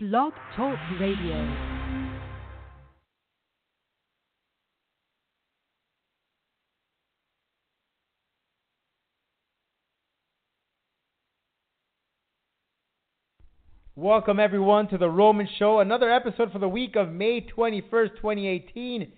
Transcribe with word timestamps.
Blog 0.00 0.32
Talk 0.54 0.78
Radio. 1.00 1.56
Welcome 13.96 14.38
everyone 14.38 14.86
to 14.90 14.98
the 14.98 15.10
Roman 15.10 15.48
Show, 15.58 15.80
another 15.80 16.12
episode 16.12 16.52
for 16.52 16.60
the 16.60 16.68
week 16.68 16.94
of 16.94 17.08
May 17.08 17.40
21st, 17.40 18.14
2018. 18.20 19.10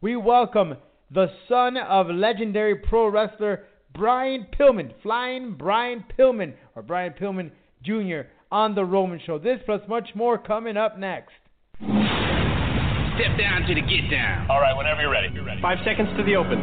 We 0.00 0.14
welcome 0.14 0.76
the 1.10 1.32
son 1.48 1.76
of 1.76 2.06
legendary 2.10 2.76
pro 2.76 3.08
wrestler 3.08 3.64
Brian 3.92 4.46
Pillman, 4.56 4.92
Flying 5.02 5.56
Brian 5.58 6.04
Pillman, 6.16 6.54
or 6.76 6.82
Brian 6.82 7.14
Pillman 7.20 7.50
Jr. 7.82 8.28
on 8.50 8.74
the 8.74 8.84
Roman 8.84 9.20
Show. 9.24 9.38
This 9.38 9.60
plus 9.66 9.82
much 9.88 10.10
more 10.14 10.38
coming 10.38 10.76
up 10.76 10.98
next. 10.98 11.32
Step 11.78 13.34
down 13.38 13.62
to 13.66 13.74
the 13.74 13.82
get 13.82 14.10
down. 14.10 14.46
All 14.50 14.60
right, 14.60 14.76
whenever 14.76 15.02
you're 15.02 15.10
ready. 15.10 15.28
Five 15.60 15.78
seconds 15.84 16.08
to 16.16 16.22
the 16.22 16.36
open. 16.36 16.58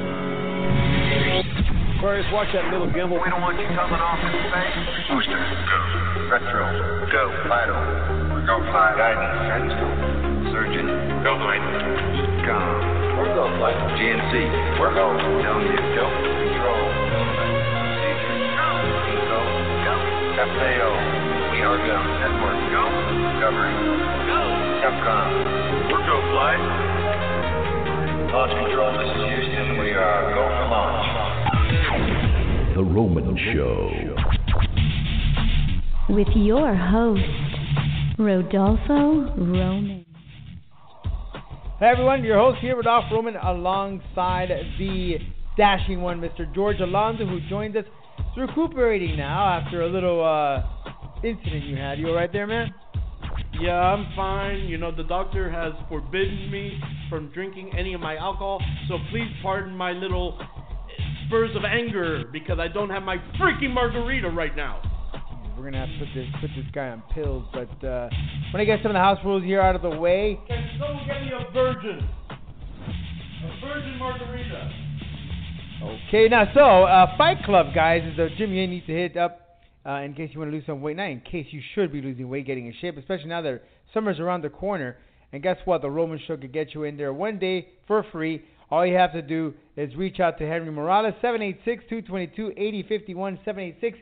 Aquarius, 1.98 2.28
watch 2.32 2.48
that 2.54 2.72
little 2.72 2.88
gimbal. 2.92 3.18
We 3.18 3.30
don't 3.30 3.42
want 3.42 3.60
you 3.60 3.68
coming 3.76 4.00
off 4.00 4.20
in 4.20 4.32
space. 4.52 4.78
Booster, 5.10 5.36
go. 5.36 5.80
Retro, 6.32 6.64
go. 7.12 7.24
Vital, 7.48 7.76
go. 8.46 8.56
Flight, 8.72 8.96
guidance, 9.00 9.36
guidance. 9.48 9.76
Surgeon, 10.54 10.88
go. 11.24 11.36
Flight. 11.40 11.64
Com, 12.46 13.20
we're 13.20 13.32
go. 13.36 13.50
Flight. 13.58 13.76
GNC, 14.00 14.80
we're 14.80 14.94
go. 14.96 15.12
TELMU, 15.18 15.76
go. 15.96 16.06
Control. 16.06 16.84
Procedure, 17.74 18.38
go. 19.28 19.40
Go. 19.84 19.96
FAO, 20.36 20.92
we. 21.66 21.98
Network, 22.22 22.62
go. 22.70 22.84
Discovery, 23.26 23.74
go. 24.30 24.38
Capcom, 24.86 25.90
we're 25.90 26.06
go. 26.06 26.22
Flight. 26.30 26.62
Launch 28.32 28.54
control, 28.54 28.94
this 28.94 29.10
is 29.10 29.18
Houston. 29.34 29.80
We 29.80 29.90
are 29.92 30.30
go 30.36 30.46
for 30.46 30.68
launch. 30.70 31.06
The 32.76 32.84
Roman 32.84 33.38
Show. 33.54 33.90
with 36.10 36.28
your 36.36 36.76
host, 36.76 37.24
Rodolfo 38.20 39.34
Roman. 39.38 40.06
Hey 41.80 41.88
everyone, 41.88 42.24
your 42.24 42.38
host 42.38 42.60
here, 42.60 42.76
Rodolfo 42.76 43.16
Roman, 43.16 43.38
alongside 43.38 44.50
the 44.78 45.18
dashing 45.58 46.02
one, 46.02 46.22
Mr. 46.22 46.54
George 46.54 46.80
Alonso, 46.80 47.26
who 47.26 47.40
joins 47.50 47.76
us. 47.76 47.86
He's 48.18 48.38
recuperating 48.38 49.18
now 49.18 49.48
after 49.48 49.82
a 49.82 49.88
little 49.88 50.24
uh, 50.24 50.75
incident 51.26 51.64
you 51.66 51.76
had. 51.76 52.00
You 52.00 52.10
alright 52.10 52.32
there, 52.32 52.48
man? 52.48 52.74
Yeah, 53.60 53.74
I'm 53.74 54.06
fine. 54.16 54.60
You 54.66 54.78
know, 54.78 54.96
the 54.96 55.04
doctor 55.04 55.50
has 55.50 55.74
forbidden 55.90 56.52
me 56.52 56.80
from 57.10 57.32
drinking 57.34 57.72
any 57.78 57.94
of 57.94 58.02
my 58.02 58.16
alcohol, 58.16 58.62
so 58.88 58.98
please 59.12 59.30
pardon 59.42 59.76
my 59.76 59.92
little 59.92 60.38
spurs 61.26 61.56
of 61.56 61.64
anger 61.64 62.26
because 62.32 62.60
I 62.60 62.68
don't 62.68 62.90
have 62.90 63.04
my 63.04 63.18
freaking 63.40 63.74
margarita 63.74 64.30
right 64.30 64.56
now. 64.56 64.82
We're 65.58 65.64
gonna 65.64 65.88
have 65.88 65.90
to 65.90 66.06
put 66.06 66.14
this 66.14 66.28
put 66.42 66.50
this 66.56 66.66
guy 66.74 66.90
on 66.90 67.02
pills, 67.14 67.46
but 67.54 67.88
uh, 67.88 68.10
when 68.52 68.60
I 68.62 68.66
get 68.66 68.80
some 68.84 68.92
of 68.92 68.96
the 68.96 69.00
house 69.00 69.20
rules 69.24 69.44
here 69.44 69.62
out 69.62 69.76
of 69.76 69.82
the 69.82 69.90
way, 69.90 70.38
Can 70.48 70.70
someone 70.78 71.08
get 71.08 71.22
me 71.22 71.32
a 71.32 71.52
virgin? 71.54 72.10
A 72.38 73.66
virgin 73.66 73.98
margarita. 73.98 74.72
Okay, 76.10 76.28
now 76.28 76.52
so 76.54 76.84
uh, 76.84 77.18
Fight 77.18 77.44
Club, 77.46 77.68
guys, 77.74 78.04
is 78.04 78.18
the 78.18 78.28
gym 78.38 78.52
you 78.52 78.68
need 78.68 78.86
to 78.86 78.94
hit 78.94 79.16
up 79.16 79.45
uh, 79.86 80.02
in 80.02 80.14
case 80.14 80.30
you 80.34 80.40
want 80.40 80.52
to 80.52 80.56
lose 80.56 80.66
some 80.66 80.82
weight. 80.82 80.98
Not 80.98 81.10
in 81.10 81.22
case 81.22 81.46
you 81.52 81.62
should 81.74 81.92
be 81.92 82.02
losing 82.02 82.30
weight, 82.30 82.48
getting 82.48 82.68
in 82.68 82.74
shape, 82.82 82.98
especially 82.98 83.28
now 83.28 83.42
that 83.42 83.62
summer's 83.94 84.20
around 84.20 84.44
the 84.44 84.50
corner. 84.50 84.98
And 85.32 85.42
guess 85.44 85.58
what? 85.66 85.82
The 85.82 85.90
Roman 85.90 86.20
Show 86.28 86.38
could 86.38 86.54
get 86.54 86.74
you 86.74 86.84
in 86.84 86.98
there 86.98 87.14
one 87.14 87.40
day 87.40 87.70
for 87.88 88.06
free. 88.12 88.44
All 88.72 88.86
you 88.86 88.96
have 88.96 89.14
to 89.14 89.22
do 89.22 89.54
is 89.76 89.96
reach 89.96 90.20
out 90.20 90.40
to 90.40 90.48
Henry 90.48 90.72
Morales, 90.72 91.14
786-222-8051, 91.22 93.94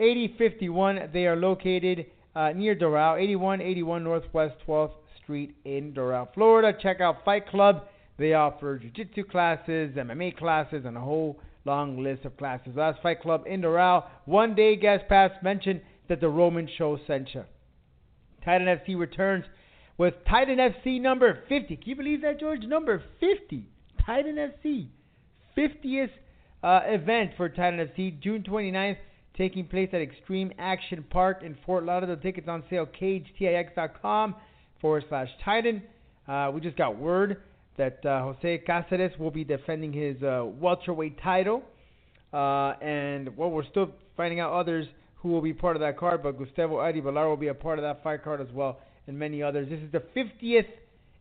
786-222-8051. 0.00 1.12
They 1.12 1.26
are 1.26 1.36
located 1.36 2.06
uh, 2.34 2.52
near 2.52 2.74
Doral, 2.74 3.20
8181 3.20 4.04
Northwest 4.04 4.54
12th 4.66 4.92
Street 5.22 5.54
in 5.64 5.92
Doral, 5.92 6.32
Florida. 6.32 6.72
Check 6.80 7.00
out 7.00 7.24
Fight 7.24 7.48
Club. 7.48 7.82
They 8.18 8.34
offer 8.34 8.78
jiu-jitsu 8.78 9.24
classes, 9.24 9.96
MMA 9.96 10.36
classes, 10.36 10.84
and 10.86 10.96
a 10.96 11.00
whole 11.00 11.40
long 11.64 12.02
list 12.02 12.24
of 12.24 12.36
classes. 12.36 12.74
Last 12.74 13.00
Fight 13.02 13.20
Club 13.20 13.44
in 13.46 13.62
Doral. 13.62 14.04
One 14.24 14.54
day 14.54 14.76
guest 14.76 15.04
pass 15.08 15.30
mentioned 15.42 15.80
that 16.08 16.20
the 16.20 16.28
Roman 16.28 16.68
Show 16.78 16.98
sent 17.06 17.34
you. 17.34 17.44
Titan 18.44 18.66
FC 18.66 18.98
returns 18.98 19.44
with 19.98 20.14
Titan 20.28 20.58
FC 20.58 21.00
number 21.00 21.38
50. 21.48 21.76
Can 21.76 21.88
you 21.88 21.96
believe 21.96 22.22
that, 22.22 22.40
George? 22.40 22.62
Number 22.62 23.02
50. 23.20 23.66
Titan 24.04 24.36
FC. 24.36 24.88
50th 25.56 26.10
uh, 26.62 26.80
event 26.86 27.32
for 27.36 27.48
Titan 27.48 27.86
FC, 27.86 28.20
June 28.20 28.42
29th, 28.42 28.96
taking 29.36 29.66
place 29.66 29.90
at 29.92 30.00
Extreme 30.00 30.52
Action 30.58 31.04
Park 31.10 31.42
in 31.44 31.56
Fort 31.66 31.84
Lauderdale. 31.84 32.16
Tickets 32.16 32.48
on 32.48 32.64
sale, 32.70 32.86
cagetix.com 33.00 34.34
forward 34.80 35.04
slash 35.08 35.28
Titan. 35.44 35.82
Uh, 36.26 36.50
we 36.54 36.60
just 36.60 36.76
got 36.76 36.96
word 36.96 37.42
that 37.76 38.04
uh, 38.04 38.22
Jose 38.22 38.62
Cáceres 38.66 39.18
will 39.18 39.30
be 39.30 39.44
defending 39.44 39.92
his 39.92 40.22
uh, 40.22 40.44
welterweight 40.60 41.20
title. 41.22 41.62
Uh, 42.32 42.74
and 42.80 43.36
well, 43.36 43.50
we're 43.50 43.68
still 43.70 43.90
finding 44.16 44.40
out 44.40 44.52
others 44.52 44.86
who 45.16 45.28
will 45.28 45.40
be 45.40 45.52
part 45.52 45.76
of 45.76 45.80
that 45.80 45.96
card, 45.96 46.22
but 46.22 46.38
Gustavo 46.38 46.78
Adibalar 46.78 47.28
will 47.28 47.36
be 47.36 47.48
a 47.48 47.54
part 47.54 47.78
of 47.78 47.82
that 47.84 48.02
fight 48.02 48.24
card 48.24 48.40
as 48.40 48.48
well, 48.52 48.80
and 49.06 49.18
many 49.18 49.42
others. 49.42 49.68
This 49.68 49.80
is 49.80 49.92
the 49.92 50.02
50th 50.16 50.66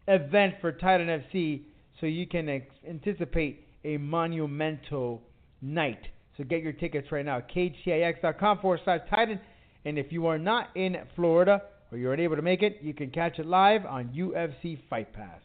event 0.07 0.55
for 0.59 0.71
Titan 0.71 1.07
FC, 1.07 1.61
so 1.99 2.07
you 2.07 2.25
can 2.25 2.49
ex- 2.49 2.65
anticipate 2.87 3.67
a 3.83 3.97
monumental 3.97 5.21
night. 5.61 6.01
So 6.37 6.43
get 6.43 6.63
your 6.63 6.73
tickets 6.73 7.11
right 7.11 7.25
now, 7.25 7.41
cagetix.com 7.55 8.59
forward 8.59 8.79
slash 8.83 9.01
Titan. 9.09 9.39
And 9.85 9.97
if 9.97 10.11
you 10.11 10.27
are 10.27 10.39
not 10.39 10.69
in 10.75 10.97
Florida 11.15 11.61
or 11.91 11.97
you're 11.97 12.13
unable 12.13 12.35
to 12.35 12.41
make 12.41 12.63
it, 12.63 12.79
you 12.81 12.93
can 12.93 13.09
catch 13.11 13.39
it 13.39 13.45
live 13.45 13.85
on 13.85 14.09
UFC 14.09 14.79
Fight 14.89 15.13
Pass. 15.13 15.39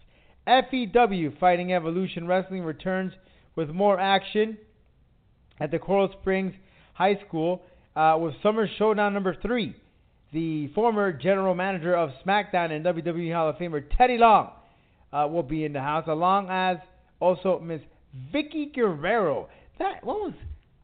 FEW 0.47 1.33
Fighting 1.41 1.73
Evolution 1.73 2.27
Wrestling 2.27 2.63
returns 2.63 3.13
with 3.57 3.71
more 3.71 3.99
action 3.99 4.57
at 5.59 5.71
the 5.71 5.79
Coral 5.79 6.09
Springs 6.21 6.55
High 6.95 7.19
School 7.27 7.63
uh, 7.97 8.17
with 8.21 8.35
Summer 8.43 8.69
Showdown 8.79 9.13
number 9.13 9.37
three. 9.43 9.75
The 10.33 10.69
former 10.69 11.13
general 11.13 11.55
manager 11.55 11.97
of 11.97 12.11
SmackDown 12.25 12.71
and 12.71 12.85
WWE 12.85 13.33
Hall 13.33 13.49
of 13.49 13.57
Famer 13.57 13.85
Teddy 13.97 14.19
Long 14.19 14.51
uh, 15.13 15.27
will 15.31 15.43
be 15.43 15.65
in 15.65 15.73
the 15.73 15.81
house, 15.81 16.05
along 16.09 16.49
as 16.51 16.77
also 17.21 17.59
Miss 17.59 17.81
Vickie 18.35 18.75
Guerrero. 18.75 19.49
That 19.79 20.05
what 20.05 20.17
was 20.17 20.33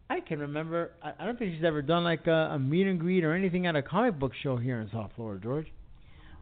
I 0.09 0.21
can 0.21 0.41
remember. 0.41 0.93
I, 1.03 1.12
I 1.19 1.27
don't 1.27 1.39
think 1.39 1.55
she's 1.55 1.65
ever 1.65 1.83
done 1.83 2.05
like 2.05 2.27
a, 2.27 2.50
a 2.53 2.59
meet 2.59 2.87
and 2.87 2.99
greet 2.99 3.25
or 3.25 3.34
anything 3.34 3.67
at 3.67 3.77
a 3.77 3.83
comic 3.83 4.19
book 4.19 4.33
show 4.43 4.56
here 4.56 4.81
in 4.81 4.91
South 4.91 5.11
Florida, 5.17 5.43
George. 5.43 5.67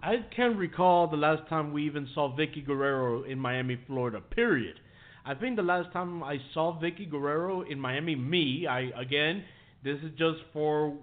I 0.03 0.25
can't 0.35 0.57
recall 0.57 1.09
the 1.09 1.19
last 1.19 1.47
time 1.51 1.75
we 1.75 1.85
even 1.85 2.09
saw 2.15 2.35
Vickie 2.35 2.65
Guerrero 2.65 3.25
in 3.25 3.39
Miami, 3.39 3.79
Florida. 3.87 4.21
Period. 4.21 4.81
I 5.27 5.35
think 5.35 5.57
the 5.57 5.63
last 5.63 5.93
time 5.93 6.23
I 6.23 6.39
saw 6.55 6.81
Vickie 6.81 7.11
Guerrero 7.11 7.63
in 7.63 7.79
Miami, 7.79 8.15
me, 8.15 8.67
I 8.67 8.91
again, 8.99 9.45
this 9.85 9.99
is 9.99 10.11
just 10.17 10.39
for 10.55 10.97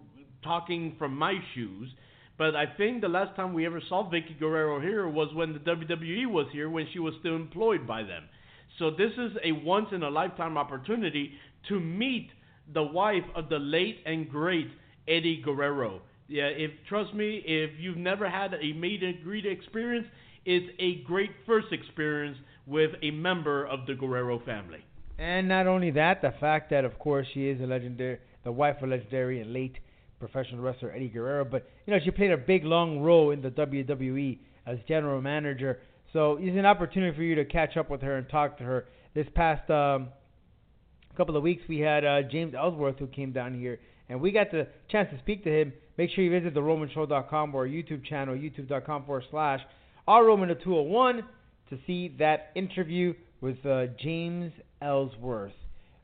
talking 0.44 0.96
from 0.98 1.16
my 1.16 1.36
shoes. 1.54 1.90
But 2.40 2.56
I 2.56 2.66
think 2.76 3.02
the 3.02 3.08
last 3.08 3.36
time 3.36 3.54
we 3.54 3.68
ever 3.68 3.82
saw 3.88 4.10
Vickie 4.10 4.40
Guerrero 4.40 4.80
here 4.82 5.08
was 5.08 5.34
when 5.36 5.54
the 5.54 5.60
WWE 5.60 6.26
was 6.28 6.48
here, 6.52 6.70
when 6.70 6.88
she 6.92 6.98
was 6.98 7.14
still 7.20 7.36
employed 7.36 7.86
by 7.86 8.02
them. 8.02 8.24
So 8.80 8.90
this 8.90 9.12
is 9.18 9.32
a 9.44 9.52
once 9.52 9.90
in 9.92 10.02
a 10.02 10.10
lifetime 10.10 10.58
opportunity 10.58 11.34
to 11.70 11.80
meet 11.80 12.30
the 12.74 12.84
wife 12.84 13.24
of 13.36 13.50
the 13.50 13.60
late 13.60 14.00
and 14.08 14.28
great 14.28 14.70
Eddie 15.08 15.42
Guerrero. 15.44 16.02
Yeah, 16.28 16.46
if 16.46 16.72
trust 16.88 17.14
me, 17.14 17.42
if 17.46 17.72
you've 17.80 17.98
never 17.98 18.30
had 18.30 18.54
a 18.54 18.74
meet 18.74 19.04
and 19.04 19.24
greet 19.24 19.46
experience, 19.46 20.08
it's 20.46 20.68
a 20.80 21.04
great 21.04 21.32
first 21.46 21.68
experience 21.72 22.38
with 22.66 22.92
a 23.02 23.12
member 23.12 23.66
of 23.66 23.86
the 23.86 23.94
Guerrero 23.94 24.40
family. 24.46 24.84
And 25.18 25.48
not 25.48 25.68
only 25.68 25.92
that, 25.92 26.22
the 26.22 26.34
fact 26.40 26.70
that 26.70 26.86
of 26.86 27.00
course 27.00 27.28
she 27.34 27.48
is 27.48 27.62
a 27.62 27.66
legendary, 27.66 28.20
the 28.44 28.52
wife 28.52 28.82
of 28.82 28.90
legendary 28.90 29.42
and 29.42 29.54
late 29.54 29.78
professional 30.20 30.62
wrestler 30.62 30.92
Eddie 30.92 31.10
Guerrero, 31.10 31.46
but 31.46 31.70
you 31.86 31.94
know 31.94 32.00
she 32.04 32.12
played 32.12 32.32
a 32.32 32.38
big 32.38 32.66
long 32.66 33.00
role 33.00 33.32
in 33.32 33.42
the 33.42 33.50
WWE 33.52 34.40
as 34.66 34.78
general 34.88 35.22
manager. 35.22 35.80
So 36.14 36.38
it's 36.40 36.58
an 36.58 36.66
opportunity 36.66 37.16
for 37.16 37.24
you 37.24 37.36
to 37.36 37.46
catch 37.46 37.78
up 37.78 37.90
with 37.90 38.02
her 38.02 38.18
and 38.18 38.28
talk 38.30 38.58
to 38.58 38.64
her. 38.64 38.86
This 39.14 39.28
past 39.34 39.70
um, 39.70 40.10
couple 41.18 41.36
of 41.36 41.44
weeks, 41.44 41.64
we 41.68 41.80
had 41.80 42.06
uh, 42.06 42.22
James 42.22 42.54
Ellsworth 42.54 43.00
who 43.00 43.08
came 43.08 43.32
down 43.32 43.60
here, 43.60 43.80
and 44.10 44.20
we 44.20 44.32
got 44.32 44.52
the 44.52 44.68
chance 44.90 45.10
to 45.12 45.20
speak 45.20 45.44
to 45.44 45.50
him. 45.50 45.74
Make 45.98 46.12
sure 46.12 46.24
you 46.24 46.32
visit 46.32 46.54
theromanshow.com 46.54 47.56
or 47.56 47.62
our 47.62 47.68
YouTube 47.68 48.06
channel, 48.06 48.36
youtube.com 48.36 49.06
forward 49.06 49.24
slash 49.32 49.62
rroman201 50.08 51.22
to 51.70 51.78
see 51.86 52.16
that 52.20 52.52
interview 52.56 53.14
with 53.42 53.64
uh, 53.66 53.88
James 54.00 54.54
Ellsworth. 54.82 55.52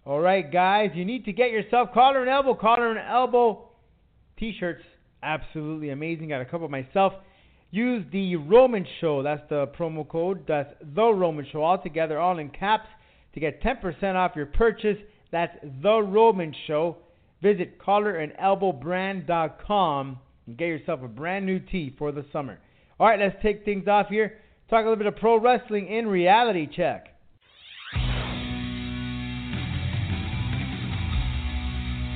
All 0.05 0.19
right, 0.19 0.51
guys, 0.51 0.91
you 0.94 1.05
need 1.05 1.25
to 1.25 1.31
get 1.31 1.51
yourself 1.51 1.89
collar 1.94 2.21
and 2.21 2.29
elbow, 2.29 2.55
collar 2.55 2.91
and 2.91 3.00
elbow 3.00 3.69
t-shirts 4.38 4.83
absolutely 5.23 5.89
amazing. 5.89 6.29
Got 6.29 6.41
a 6.41 6.45
couple 6.45 6.67
myself. 6.67 7.13
Use 7.71 8.06
the 8.11 8.35
Roman 8.35 8.85
Show. 9.01 9.23
That's 9.23 9.41
the 9.49 9.67
promo 9.79 10.07
code. 10.07 10.44
That's 10.47 10.71
the 10.94 11.11
Roman 11.11 11.47
Show 11.51 11.63
all 11.63 11.81
together, 11.81 12.19
all 12.19 12.38
in 12.38 12.49
caps, 12.49 12.88
to 13.33 13.39
get 13.39 13.63
10% 13.63 14.15
off 14.15 14.33
your 14.35 14.45
purchase. 14.45 14.97
That's 15.31 15.56
the 15.81 16.01
Roman 16.01 16.53
Show. 16.67 16.97
Visit 17.44 17.78
collarandelbowbrand.com 17.78 20.19
and 20.48 20.57
get 20.57 20.68
yourself 20.68 21.01
a 21.04 21.07
brand 21.10 21.45
new 21.45 21.60
tee 21.60 21.94
for 22.00 22.13
the 22.13 22.25
summer. 22.31 22.57
All 23.00 23.07
right, 23.07 23.19
let's 23.19 23.36
take 23.44 23.66
things 23.66 23.88
off 23.88 24.07
here. 24.07 24.38
Talk 24.69 24.86
a 24.86 24.88
little 24.88 24.95
bit 24.95 25.07
of 25.07 25.18
pro 25.18 25.38
wrestling 25.38 25.90
in 25.90 26.07
reality 26.07 26.69
check. 26.74 27.07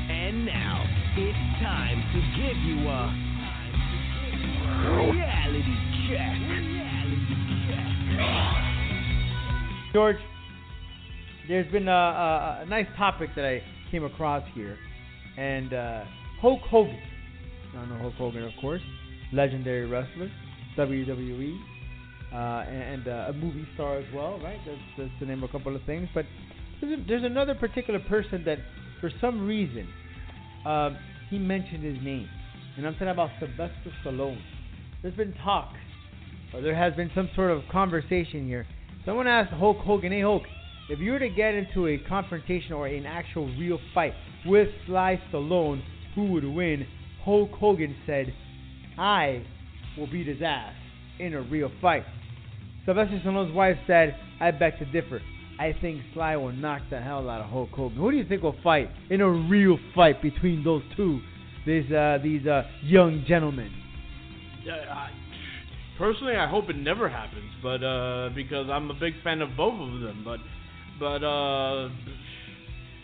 And 0.10 0.46
now 0.46 0.86
it's 1.18 1.38
time 1.62 2.02
to 2.14 2.22
give 2.42 2.56
you 2.64 2.88
a 2.88 3.14
reality 5.12 5.76
check. 6.08 6.38
George, 9.92 10.16
there's 11.50 11.70
been 11.72 11.90
a, 11.90 11.92
a, 11.92 12.62
a 12.62 12.66
nice 12.70 12.88
topic 12.98 13.32
that 13.36 13.44
I 13.44 13.62
came 13.92 14.06
across 14.06 14.44
here, 14.54 14.78
and 15.38 15.74
uh, 15.74 16.04
Hulk 16.42 16.62
Hogan. 16.62 17.00
I 17.78 17.86
know 17.86 17.98
Hulk 18.00 18.13
Hogan, 18.16 18.44
of 18.44 18.54
course, 18.60 18.81
legendary 19.31 19.86
wrestler, 19.86 20.31
WWE, 20.78 21.57
uh, 22.34 22.36
and 22.69 23.07
uh, 23.07 23.28
a 23.30 23.34
movie 23.34 23.68
star 23.75 23.98
as 23.98 24.06
well, 24.13 24.39
right? 24.44 24.60
That's, 24.66 24.80
that's 24.98 25.12
to 25.19 25.25
name 25.25 25.44
a 25.44 25.48
couple 25.48 25.75
of 25.75 25.84
things. 25.86 26.10
But 26.13 26.25
there's, 26.81 27.00
a, 27.00 27.04
there's 27.07 27.24
another 27.24 27.56
particular 27.56 28.00
person 28.00 28.44
that, 28.45 28.57
for 29.00 29.12
some 29.22 29.45
reason, 29.45 29.88
um, 30.66 30.98
he 31.30 31.38
mentioned 31.38 31.83
his 31.83 32.04
name, 32.04 32.28
and 32.78 32.86
I'm 32.86 32.94
talking 32.94 33.10
about 33.10 33.30
Sylvester 33.40 33.92
Stallone. 34.04 34.42
There's 35.01 35.16
been 35.16 35.33
talk, 35.44 35.74
or 36.54 36.62
there 36.62 36.75
has 36.75 36.94
been 36.95 37.12
some 37.13 37.30
sort 37.36 37.51
of 37.51 37.62
conversation 37.72 38.48
here. 38.48 38.66
Someone 39.06 39.28
asked 39.28 39.54
Hulk 39.54 39.78
Hogan, 39.78 40.12
"Hey 40.12 40.22
Hulk, 40.22 40.44
if 40.89 41.00
you 41.00 41.12
were 41.12 41.19
to 41.19 41.30
get 41.30 41.54
into 41.54 41.88
a 41.88 41.98
confrontation 41.98 42.74
or 42.74 42.88
an 42.88 43.06
actual 43.06 43.48
real 43.57 43.80
fight 43.94 44.13
with 44.45 44.69
Sly 44.86 45.22
Stallone, 45.31 45.81
who 46.16 46.25
would 46.31 46.45
win?" 46.45 46.88
Hulk 47.24 47.51
Hogan 47.51 47.95
said, 48.06 48.34
"I 48.98 49.44
will 49.98 50.07
beat 50.07 50.28
his 50.28 50.42
ass 50.42 50.74
in 51.19 51.34
a 51.34 51.42
real 51.42 51.72
fight." 51.81 52.06
Sylvester 52.86 53.19
Stallone's 53.19 53.54
wife 53.54 53.78
said, 53.86 54.16
"I 54.39 54.51
beg 54.51 54.78
to 54.80 54.86
differ. 54.86 55.22
I 55.60 55.74
think 55.74 56.01
Sly 56.13 56.38
will 56.38 56.51
knock 56.51 56.84
the 56.90 57.01
hell 57.01 57.30
out 57.30 57.42
of 57.42 57.50
Hulk 57.50 57.72
Hogan. 57.72 57.98
Who 57.98 58.12
do 58.12 58.18
you 58.18 58.24
think 58.24 58.44
will 58.44 58.56
fight 58.63 58.90
in 59.10 59.22
a 59.22 59.30
real 59.30 59.78
fight 59.95 60.22
between 60.22 60.63
those 60.63 60.83
two, 60.95 61.19
these 61.66 61.92
uh, 61.92 62.19
these 62.24 62.45
uh, 62.45 62.63
young 62.83 63.25
gentlemen?" 63.28 63.72
Yeah, 64.63 64.86
I, 64.90 65.10
personally, 65.98 66.36
I 66.36 66.48
hope 66.48 66.69
it 66.69 66.78
never 66.78 67.10
happens, 67.10 67.51
but 67.63 67.83
uh, 67.83 68.30
because 68.36 68.69
I'm 68.69 68.90
a 68.92 68.94
big 68.94 69.16
fan 69.24 69.42
of 69.42 69.56
both 69.57 69.80
of 69.80 70.00
them. 70.01 70.24
But, 70.24 70.40
but 71.00 71.24
uh, 71.24 71.90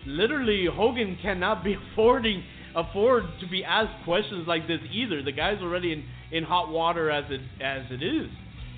literally, 0.06 0.68
Hogan 0.72 1.18
cannot 1.22 1.64
be 1.64 1.76
affording 1.92 2.44
afford 2.76 3.24
to 3.40 3.48
be 3.48 3.64
asked 3.64 4.04
questions 4.04 4.48
like 4.48 4.68
this 4.68 4.80
either. 4.92 5.22
The 5.22 5.32
guy's 5.32 5.62
already 5.62 5.94
in 5.94 6.06
in 6.32 6.44
hot 6.44 6.70
water 6.70 7.10
as 7.10 7.26
it 7.30 7.42
as 7.62 7.84
it 7.92 8.04
is, 8.04 8.30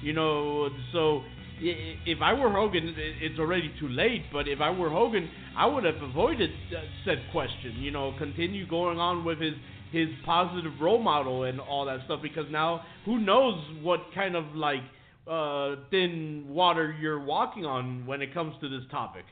you 0.01 0.13
know. 0.13 0.69
So 0.91 1.21
if 1.61 2.21
I 2.21 2.33
were 2.33 2.51
Hogan, 2.51 2.93
it's 2.97 3.39
already 3.39 3.73
too 3.79 3.87
late. 3.87 4.23
But 4.31 4.47
if 4.47 4.61
I 4.61 4.69
were 4.69 4.89
Hogan, 4.89 5.29
I 5.57 5.65
would 5.65 5.85
have 5.85 6.01
avoided 6.01 6.49
uh, 6.49 6.81
said 7.05 7.23
question. 7.31 7.75
You 7.77 7.91
know, 7.91 8.13
continue 8.17 8.67
going 8.67 8.99
on 8.99 9.23
with 9.23 9.39
his 9.39 9.53
his 9.91 10.09
positive 10.25 10.73
role 10.81 11.01
model 11.01 11.43
and 11.43 11.59
all 11.59 11.85
that 11.85 11.99
stuff 12.05 12.19
because 12.21 12.45
now 12.51 12.81
who 13.05 13.19
knows 13.19 13.55
what 13.81 14.01
kind 14.13 14.35
of 14.35 14.43
like 14.53 14.81
uh, 15.27 15.75
thin 15.89 16.45
water 16.47 16.95
you're 16.99 17.23
walking 17.23 17.65
on 17.65 18.05
when 18.05 18.21
it 18.21 18.33
comes 18.33 18.55
to 18.61 18.69
this 18.69 18.83
topic. 18.91 19.25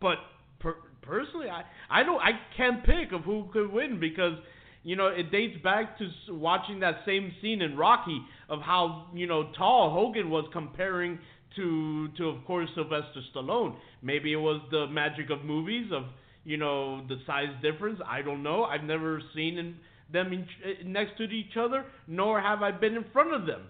But 0.00 0.16
per- 0.60 0.76
personally, 1.02 1.48
I 1.48 1.64
I 1.90 2.02
don't 2.02 2.20
I 2.20 2.32
can't 2.56 2.84
pick 2.84 3.12
of 3.12 3.22
who 3.22 3.48
could 3.52 3.70
win 3.70 4.00
because 4.00 4.38
you 4.82 4.96
know 4.96 5.08
it 5.08 5.30
dates 5.30 5.62
back 5.62 5.98
to 5.98 6.08
watching 6.30 6.80
that 6.80 7.02
same 7.04 7.32
scene 7.42 7.60
in 7.60 7.76
Rocky 7.76 8.22
of 8.48 8.60
how 8.60 9.08
you 9.14 9.26
know 9.26 9.50
tall 9.56 9.90
Hogan 9.92 10.30
was 10.30 10.46
comparing 10.52 11.18
to 11.56 12.08
to 12.16 12.28
of 12.28 12.44
course 12.46 12.70
Sylvester 12.74 13.20
Stallone. 13.34 13.76
Maybe 14.02 14.32
it 14.32 14.36
was 14.36 14.62
the 14.70 14.86
magic 14.86 15.28
of 15.30 15.44
movies 15.44 15.90
of 15.92 16.04
you 16.44 16.56
know 16.56 17.06
the 17.08 17.16
size 17.26 17.52
difference. 17.60 18.00
I 18.08 18.22
don't 18.22 18.42
know. 18.42 18.64
I've 18.64 18.84
never 18.84 19.20
seen 19.34 19.58
in, 19.58 19.76
them 20.10 20.32
in, 20.32 20.46
eh, 20.64 20.82
next 20.86 21.18
to 21.18 21.24
each 21.24 21.58
other, 21.58 21.84
nor 22.06 22.40
have 22.40 22.62
I 22.62 22.70
been 22.70 22.94
in 22.94 23.04
front 23.12 23.34
of 23.34 23.46
them 23.46 23.66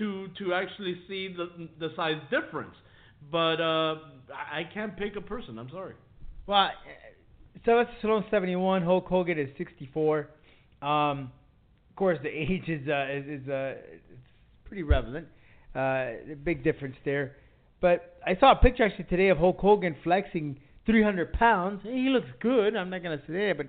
to 0.00 0.28
to 0.38 0.54
actually 0.54 0.96
see 1.06 1.28
the 1.28 1.68
the 1.78 1.90
size 1.94 2.20
difference. 2.30 2.74
But 3.30 3.60
uh, 3.60 3.96
I 4.32 4.62
can't 4.72 4.96
pick 4.96 5.14
a 5.16 5.20
person. 5.20 5.58
I'm 5.58 5.70
sorry. 5.70 5.94
Well, 6.46 6.70
Sylvester 7.64 7.94
Stallone 8.02 8.30
71, 8.30 8.82
Hulk 8.82 9.06
Hogan 9.06 9.38
is 9.38 9.48
64. 9.58 10.28
Um, 10.80 11.30
of 11.90 11.96
course, 11.96 12.18
the 12.22 12.30
age 12.30 12.68
is 12.68 12.88
uh, 12.88 13.06
is, 13.12 13.42
is 13.42 13.48
uh, 13.48 13.74
pretty 14.64 14.82
relevant. 14.82 15.28
Uh, 15.74 16.34
big 16.42 16.64
difference 16.64 16.96
there. 17.04 17.36
But 17.80 18.16
I 18.26 18.36
saw 18.38 18.52
a 18.52 18.56
picture 18.56 18.84
actually 18.84 19.04
today 19.04 19.28
of 19.28 19.38
Hulk 19.38 19.58
Hogan 19.58 19.94
flexing 20.02 20.58
300 20.86 21.32
pounds. 21.34 21.80
He 21.82 22.08
looks 22.08 22.28
good. 22.40 22.74
I'm 22.74 22.90
not 22.90 23.02
gonna 23.02 23.22
say 23.26 23.48
that, 23.48 23.54
but 23.56 23.66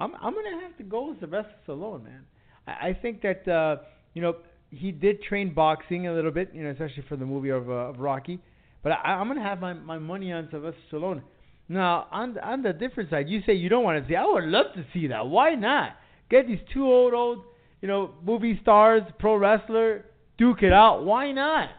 I'm 0.00 0.14
I'm 0.16 0.34
gonna 0.34 0.60
have 0.60 0.76
to 0.78 0.84
go 0.84 1.10
with 1.10 1.20
Sylvester 1.20 1.54
Stallone, 1.66 2.04
man. 2.04 2.24
I, 2.66 2.88
I 2.88 2.98
think 3.00 3.22
that 3.22 3.46
uh, 3.48 3.76
you 4.14 4.22
know 4.22 4.36
he 4.72 4.90
did 4.90 5.22
train 5.22 5.54
boxing 5.54 6.08
a 6.08 6.12
little 6.12 6.30
bit, 6.30 6.50
you 6.54 6.64
know, 6.64 6.70
especially 6.70 7.04
for 7.08 7.16
the 7.16 7.26
movie 7.26 7.50
of, 7.50 7.68
uh, 7.68 7.90
of 7.90 8.00
Rocky. 8.00 8.40
But 8.82 8.92
I, 8.92 9.12
I'm 9.12 9.28
gonna 9.28 9.42
have 9.42 9.60
my 9.60 9.72
my 9.74 9.98
money 9.98 10.32
on 10.32 10.48
Sylvester 10.50 10.80
Stallone. 10.90 11.22
Now, 11.68 12.08
on 12.10 12.34
the, 12.34 12.46
on 12.46 12.62
the 12.62 12.72
different 12.72 13.10
side, 13.10 13.28
you 13.28 13.40
say 13.46 13.54
you 13.54 13.68
don't 13.68 13.84
want 13.84 14.02
to 14.02 14.08
see. 14.08 14.16
I 14.16 14.26
would 14.26 14.44
love 14.44 14.66
to 14.74 14.84
see 14.92 15.06
that. 15.08 15.26
Why 15.26 15.54
not? 15.54 15.90
Get 16.30 16.48
these 16.48 16.58
two 16.74 16.84
old 16.84 17.14
old, 17.14 17.44
you 17.80 17.88
know, 17.88 18.14
movie 18.24 18.58
stars, 18.62 19.02
pro 19.18 19.36
wrestler, 19.36 20.04
duke 20.38 20.62
it 20.62 20.72
out. 20.72 21.04
Why 21.04 21.32
not? 21.32 21.70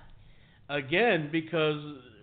again 0.69 1.29
because 1.31 1.77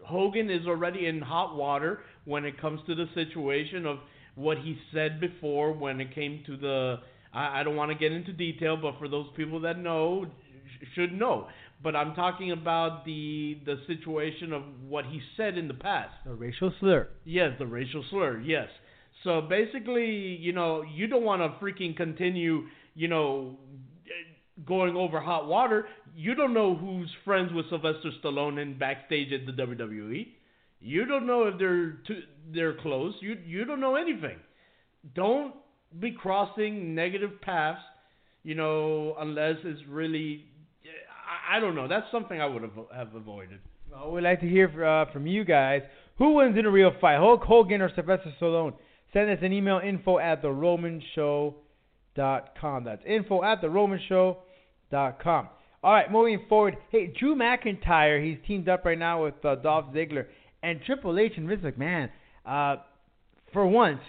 Hogan 0.04 0.50
is 0.50 0.66
already 0.66 1.06
in 1.06 1.20
hot 1.20 1.56
water 1.56 2.00
when 2.24 2.44
it 2.44 2.60
comes 2.60 2.80
to 2.86 2.94
the 2.94 3.06
situation 3.14 3.86
of 3.86 3.98
what 4.34 4.58
he 4.58 4.78
said 4.92 5.20
before 5.20 5.72
when 5.72 6.00
it 6.00 6.14
came 6.14 6.42
to 6.46 6.56
the 6.56 6.96
I, 7.32 7.60
I 7.60 7.62
don't 7.62 7.76
want 7.76 7.90
to 7.92 7.98
get 7.98 8.12
into 8.12 8.32
detail 8.32 8.76
but 8.76 8.98
for 8.98 9.08
those 9.08 9.26
people 9.36 9.60
that 9.60 9.78
know 9.78 10.26
should 10.94 11.12
know 11.12 11.48
but 11.82 11.96
I'm 11.96 12.14
talking 12.14 12.52
about 12.52 13.04
the 13.04 13.58
the 13.64 13.76
situation 13.86 14.52
of 14.52 14.62
what 14.86 15.06
he 15.06 15.20
said 15.36 15.56
in 15.56 15.68
the 15.68 15.74
past 15.74 16.10
The 16.26 16.34
racial 16.34 16.72
slur. 16.80 17.08
Yes, 17.24 17.52
the 17.58 17.66
racial 17.66 18.04
slur. 18.10 18.40
Yes. 18.40 18.68
So 19.24 19.42
basically, 19.42 20.06
you 20.06 20.52
know, 20.52 20.82
you 20.82 21.06
don't 21.06 21.24
want 21.24 21.42
to 21.42 21.64
freaking 21.64 21.96
continue, 21.96 22.62
you 22.94 23.08
know, 23.08 23.58
going 24.66 24.96
over 24.96 25.20
hot 25.20 25.46
water. 25.46 25.86
You 26.16 26.34
don't 26.34 26.54
know 26.54 26.74
who's 26.74 27.10
friends 27.24 27.52
with 27.52 27.68
Sylvester 27.68 28.10
Stallone 28.22 28.60
in 28.60 28.78
backstage 28.78 29.32
at 29.32 29.46
the 29.46 29.52
WWE. 29.52 30.28
You 30.80 31.04
don't 31.04 31.26
know 31.26 31.44
if 31.44 31.58
they're 31.58 31.98
too, 32.06 32.22
they're 32.52 32.76
close. 32.80 33.14
You 33.20 33.36
you 33.46 33.64
don't 33.64 33.80
know 33.80 33.96
anything. 33.96 34.38
Don't 35.14 35.54
be 35.98 36.12
crossing 36.12 36.94
negative 36.94 37.40
paths, 37.40 37.80
you 38.42 38.54
know, 38.54 39.16
unless 39.18 39.56
it's 39.64 39.80
really. 39.88 40.44
I, 41.50 41.60
don't 41.60 41.74
know. 41.74 41.88
That's 41.88 42.06
something 42.12 42.40
I 42.40 42.46
would 42.46 42.62
have 42.62 42.72
have 42.94 43.14
avoided. 43.14 43.58
Well, 43.90 44.12
we'd 44.12 44.22
like 44.22 44.40
to 44.40 44.48
hear 44.48 44.84
uh, 44.84 45.10
from 45.12 45.26
you 45.26 45.44
guys. 45.44 45.82
Who 46.18 46.34
wins 46.34 46.56
in 46.58 46.66
a 46.66 46.70
real 46.70 46.92
fight, 47.00 47.18
Hulk 47.18 47.42
Hogan 47.42 47.80
or 47.80 47.90
Sylvester 47.94 48.32
Stallone? 48.40 48.74
Send 49.12 49.30
us 49.30 49.38
an 49.42 49.52
email, 49.52 49.80
info 49.84 50.18
at 50.18 50.42
theromanshow.com. 50.42 52.84
That's 52.84 53.02
info 53.06 53.42
at 53.42 53.62
theromanshow.com. 53.62 55.48
All 55.82 55.92
right, 55.92 56.12
moving 56.12 56.44
forward. 56.48 56.76
Hey, 56.90 57.12
Drew 57.18 57.34
McIntyre, 57.34 58.22
he's 58.22 58.36
teamed 58.46 58.68
up 58.68 58.84
right 58.84 58.98
now 58.98 59.24
with 59.24 59.42
uh, 59.44 59.56
Dolph 59.56 59.86
Ziggler 59.94 60.26
and 60.62 60.80
Triple 60.84 61.18
H 61.18 61.32
and 61.36 61.48
Vince 61.48 61.62
McMahon. 61.62 62.10
Uh, 62.44 62.76
for 63.52 63.66
once, 63.66 64.02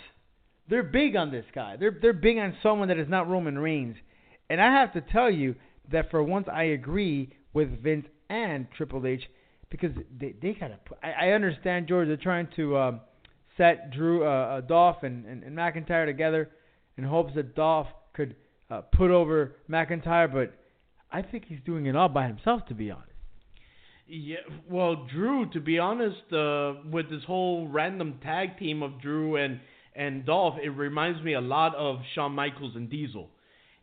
they're 0.70 0.84
big 0.84 1.16
on 1.16 1.32
this 1.32 1.46
guy. 1.56 1.78
They're 1.78 1.98
they're 2.02 2.14
big 2.14 2.38
on 2.38 2.56
someone 2.62 2.90
that 2.90 3.00
is 3.00 3.10
not 3.10 3.30
Roman 3.30 3.58
Reigns. 3.58 3.96
And 4.50 4.62
I 4.62 4.80
have 4.80 4.94
to 4.94 5.02
tell 5.02 5.32
you 5.32 5.56
that 5.92 6.10
for 6.12 6.24
once 6.24 6.48
I 6.52 6.64
agree 6.64 7.34
with 7.54 7.82
Vince 7.84 8.06
and 8.30 8.68
Triple 8.76 9.06
H 9.06 9.24
because 9.70 9.92
they 10.20 10.36
they 10.42 10.54
gotta. 10.54 10.80
Put, 10.86 10.98
I, 11.04 11.28
I 11.28 11.32
understand 11.32 11.88
George. 11.88 12.08
They're 12.08 12.18
trying 12.18 12.48
to 12.56 12.78
um, 12.78 13.02
set 13.58 13.92
Drew, 13.92 14.26
uh, 14.26 14.28
uh, 14.30 14.62
Dolph, 14.62 15.04
and, 15.04 15.26
and, 15.26 15.44
and 15.44 15.58
McIntyre 15.58 16.06
together 16.06 16.50
in 16.98 17.04
hopes 17.04 17.34
that 17.36 17.56
Dolph 17.56 17.88
could 18.14 18.36
uh, 18.70 18.82
put 18.82 19.12
over 19.12 19.56
McIntyre, 19.70 20.32
but 20.32 20.54
I 21.12 21.22
think 21.22 21.46
he's 21.48 21.60
doing 21.66 21.86
it 21.86 21.96
all 21.96 22.10
by 22.10 22.28
himself. 22.28 22.66
To 22.68 22.74
be 22.74 22.92
honest. 22.92 23.08
Yeah, 24.08 24.38
well, 24.70 25.08
Drew, 25.10 25.50
to 25.52 25.62
be 25.62 25.80
honest, 25.80 26.34
uh, 26.34 26.74
with 26.92 27.10
this 27.10 27.24
whole 27.26 27.68
random 27.70 28.20
tag 28.22 28.58
team 28.58 28.84
of 28.84 29.02
Drew 29.02 29.38
and 29.38 29.60
and 29.96 30.26
Dolph, 30.26 30.56
it 30.62 30.70
reminds 30.70 31.22
me 31.22 31.34
a 31.34 31.42
lot 31.42 31.76
of 31.76 32.00
Shawn 32.16 32.34
Michaels 32.34 32.76
and 32.76 32.90
Diesel. 32.90 33.30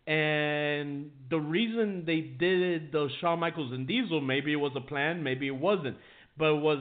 And 0.08 1.10
the 1.28 1.38
reason 1.38 2.04
they 2.06 2.20
did 2.20 2.92
the 2.92 3.08
Shawn 3.20 3.40
Michaels 3.40 3.72
and 3.74 3.86
Diesel, 3.86 4.22
maybe 4.22 4.54
it 4.54 4.56
was 4.56 4.72
a 4.74 4.80
plan, 4.80 5.22
maybe 5.22 5.46
it 5.46 5.54
wasn't, 5.54 5.98
but 6.38 6.54
it 6.54 6.62
was 6.62 6.78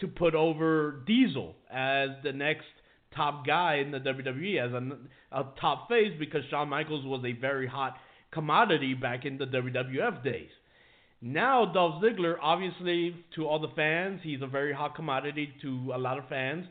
to 0.00 0.08
put 0.08 0.34
over 0.34 1.02
Diesel 1.06 1.54
as 1.70 2.08
the 2.24 2.32
next 2.32 2.64
top 3.14 3.46
guy 3.46 3.82
in 3.84 3.90
the 3.90 3.98
WWE 3.98 4.66
as 4.66 4.72
a, 4.72 5.38
a 5.38 5.44
top 5.60 5.90
face 5.90 6.12
because 6.18 6.40
Shawn 6.48 6.70
Michaels 6.70 7.04
was 7.04 7.22
a 7.26 7.38
very 7.38 7.66
hot 7.66 7.96
commodity 8.32 8.94
back 8.94 9.26
in 9.26 9.36
the 9.36 9.44
WWF 9.44 10.24
days. 10.24 10.48
Now 11.20 11.70
Dolph 11.70 12.02
Ziggler, 12.02 12.36
obviously 12.40 13.14
to 13.34 13.46
all 13.46 13.58
the 13.58 13.74
fans, 13.76 14.20
he's 14.22 14.40
a 14.40 14.46
very 14.46 14.72
hot 14.72 14.94
commodity 14.94 15.52
to 15.60 15.92
a 15.94 15.98
lot 15.98 16.16
of 16.16 16.26
fans, 16.30 16.64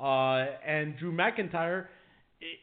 uh, 0.00 0.46
and 0.66 0.96
Drew 0.98 1.12
McIntyre 1.12 1.86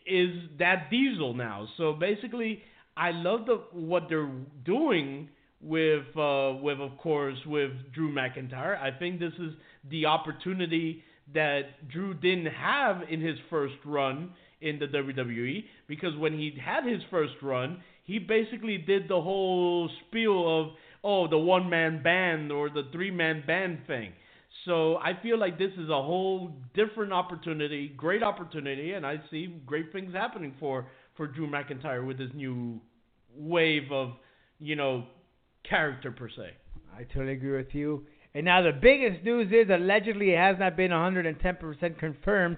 is 0.05 0.31
that 0.59 0.89
Diesel 0.89 1.33
now. 1.33 1.67
So 1.77 1.93
basically, 1.93 2.61
I 2.95 3.11
love 3.11 3.45
the 3.45 3.61
what 3.71 4.03
they're 4.09 4.31
doing 4.65 5.29
with 5.61 6.05
uh, 6.17 6.53
with 6.61 6.79
of 6.79 6.97
course 6.97 7.37
with 7.45 7.71
Drew 7.93 8.11
McIntyre. 8.11 8.79
I 8.79 8.91
think 8.97 9.19
this 9.19 9.33
is 9.39 9.53
the 9.89 10.05
opportunity 10.05 11.03
that 11.33 11.87
Drew 11.89 12.13
didn't 12.13 12.53
have 12.53 13.01
in 13.09 13.21
his 13.21 13.37
first 13.49 13.75
run 13.85 14.31
in 14.61 14.79
the 14.79 14.87
WWE 14.87 15.63
because 15.87 16.15
when 16.17 16.33
he 16.33 16.53
had 16.63 16.85
his 16.85 17.01
first 17.11 17.33
run, 17.41 17.81
he 18.03 18.17
basically 18.17 18.77
did 18.77 19.07
the 19.07 19.21
whole 19.21 19.89
spiel 20.07 20.61
of 20.61 20.67
oh 21.03 21.27
the 21.27 21.37
one 21.37 21.69
man 21.69 22.01
band 22.01 22.51
or 22.51 22.69
the 22.69 22.87
three 22.91 23.11
man 23.11 23.43
band 23.45 23.79
thing. 23.87 24.11
So 24.65 24.97
I 24.97 25.13
feel 25.21 25.39
like 25.39 25.57
this 25.57 25.71
is 25.77 25.89
a 25.89 26.01
whole 26.01 26.51
different 26.73 27.13
opportunity, 27.13 27.93
great 27.95 28.23
opportunity, 28.23 28.93
and 28.93 29.05
I 29.05 29.21
see 29.31 29.47
great 29.65 29.91
things 29.91 30.13
happening 30.13 30.55
for 30.59 30.87
for 31.15 31.27
Drew 31.27 31.47
McIntyre 31.47 32.05
with 32.05 32.17
this 32.17 32.29
new 32.33 32.79
wave 33.35 33.91
of 33.91 34.11
you 34.59 34.75
know 34.75 35.05
character 35.67 36.11
per 36.11 36.29
se. 36.29 36.51
I 36.95 37.03
totally 37.03 37.33
agree 37.33 37.55
with 37.55 37.73
you. 37.73 38.05
And 38.33 38.45
now 38.45 38.61
the 38.61 38.71
biggest 38.71 39.23
news 39.23 39.51
is 39.51 39.69
allegedly 39.69 40.31
it 40.31 40.37
has 40.37 40.57
not 40.59 40.75
been 40.75 40.91
110% 40.91 41.97
confirmed, 41.97 42.57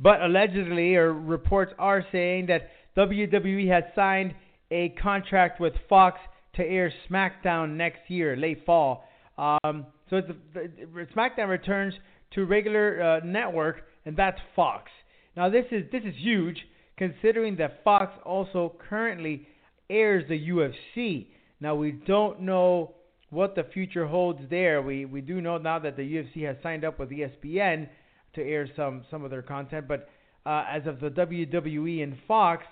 but 0.00 0.22
allegedly 0.22 0.94
or 0.96 1.12
reports 1.12 1.72
are 1.78 2.04
saying 2.12 2.46
that 2.46 2.70
WWE 2.96 3.68
has 3.68 3.84
signed 3.94 4.34
a 4.70 4.90
contract 4.90 5.60
with 5.60 5.72
Fox 5.88 6.18
to 6.54 6.62
air 6.64 6.92
SmackDown 7.08 7.76
next 7.76 8.00
year, 8.08 8.36
late 8.36 8.64
fall. 8.64 9.04
Um, 9.36 9.86
so 10.10 10.16
it's 10.16 11.14
SmackDown 11.14 11.48
returns 11.48 11.94
to 12.34 12.44
regular 12.44 13.02
uh, 13.02 13.24
network, 13.24 13.82
and 14.04 14.16
that's 14.16 14.38
Fox. 14.54 14.90
Now 15.36 15.48
this 15.48 15.64
is 15.70 15.84
this 15.92 16.02
is 16.04 16.14
huge, 16.18 16.58
considering 16.96 17.56
that 17.56 17.82
Fox 17.84 18.12
also 18.24 18.74
currently 18.88 19.46
airs 19.90 20.24
the 20.28 20.48
UFC. 20.48 21.26
Now 21.60 21.74
we 21.74 21.92
don't 21.92 22.40
know 22.40 22.94
what 23.30 23.54
the 23.54 23.64
future 23.72 24.06
holds 24.06 24.40
there. 24.50 24.82
We 24.82 25.04
we 25.04 25.20
do 25.20 25.40
know 25.40 25.58
now 25.58 25.78
that 25.78 25.96
the 25.96 26.02
UFC 26.02 26.46
has 26.46 26.56
signed 26.62 26.84
up 26.84 26.98
with 26.98 27.10
ESPN 27.10 27.88
to 28.34 28.42
air 28.42 28.68
some 28.76 29.04
some 29.10 29.24
of 29.24 29.30
their 29.30 29.42
content, 29.42 29.86
but 29.88 30.08
uh, 30.46 30.64
as 30.68 30.86
of 30.86 31.00
the 31.00 31.10
WWE 31.10 32.02
and 32.02 32.16
Fox, 32.26 32.64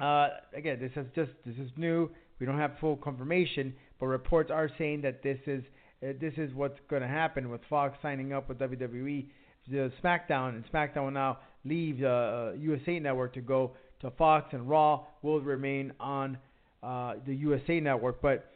uh, 0.00 0.28
again 0.54 0.78
this 0.80 0.92
is 0.96 1.06
just 1.14 1.30
this 1.44 1.56
is 1.56 1.70
new. 1.76 2.10
We 2.38 2.46
don't 2.46 2.58
have 2.58 2.72
full 2.80 2.96
confirmation, 2.96 3.74
but 3.98 4.06
reports 4.06 4.50
are 4.50 4.70
saying 4.78 5.02
that 5.02 5.22
this 5.22 5.38
is 5.46 5.64
this 6.00 6.34
is 6.36 6.52
what's 6.54 6.78
going 6.88 7.02
to 7.02 7.08
happen 7.08 7.50
with 7.50 7.60
Fox 7.68 7.96
signing 8.02 8.32
up 8.32 8.48
with 8.48 8.58
WWE. 8.58 9.26
The 9.70 9.92
SmackDown 10.02 10.50
and 10.50 10.64
SmackDown 10.72 11.04
will 11.04 11.10
now 11.10 11.38
leave 11.64 12.00
the 12.00 12.52
uh, 12.54 12.58
USA 12.58 12.98
Network 12.98 13.34
to 13.34 13.40
go 13.40 13.72
to 14.00 14.10
Fox, 14.12 14.48
and 14.52 14.68
Raw 14.68 15.04
will 15.22 15.40
remain 15.40 15.92
on 15.98 16.38
uh, 16.82 17.14
the 17.26 17.34
USA 17.34 17.80
Network. 17.80 18.22
But 18.22 18.50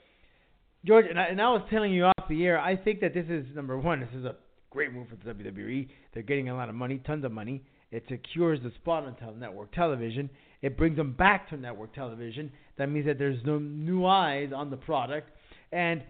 George, 0.85 1.07
and 1.09 1.19
I, 1.19 1.25
and 1.25 1.41
I 1.41 1.51
was 1.51 1.63
telling 1.71 1.93
you 1.93 2.05
off 2.05 2.29
the 2.29 2.45
air, 2.45 2.59
I 2.59 2.77
think 2.77 3.01
that 3.01 3.15
this 3.15 3.27
is 3.29 3.45
number 3.55 3.77
one. 3.77 4.01
This 4.01 4.15
is 4.15 4.25
a 4.25 4.37
great 4.71 4.93
move 4.93 5.09
for 5.09 5.17
the 5.17 5.35
WWE. 5.35 5.89
They're 6.15 6.23
getting 6.23 6.49
a 6.49 6.57
lot 6.57 6.69
of 6.69 6.75
money, 6.75 7.01
tons 7.05 7.25
of 7.25 7.33
money. 7.33 7.63
It 7.91 8.05
secures 8.09 8.59
the 8.63 8.73
spot 8.81 9.05
on 9.05 9.17
tel- 9.17 9.35
network 9.35 9.73
television. 9.73 10.31
It 10.63 10.79
brings 10.79 10.97
them 10.97 11.13
back 11.13 11.51
to 11.51 11.57
network 11.57 11.95
television. 11.95 12.51
That 12.79 12.89
means 12.89 13.07
that 13.07 13.19
there's 13.19 13.45
no 13.45 13.59
new 13.59 14.07
eyes 14.07 14.51
on 14.55 14.71
the 14.71 14.77
product. 14.79 15.29
And 15.73 16.03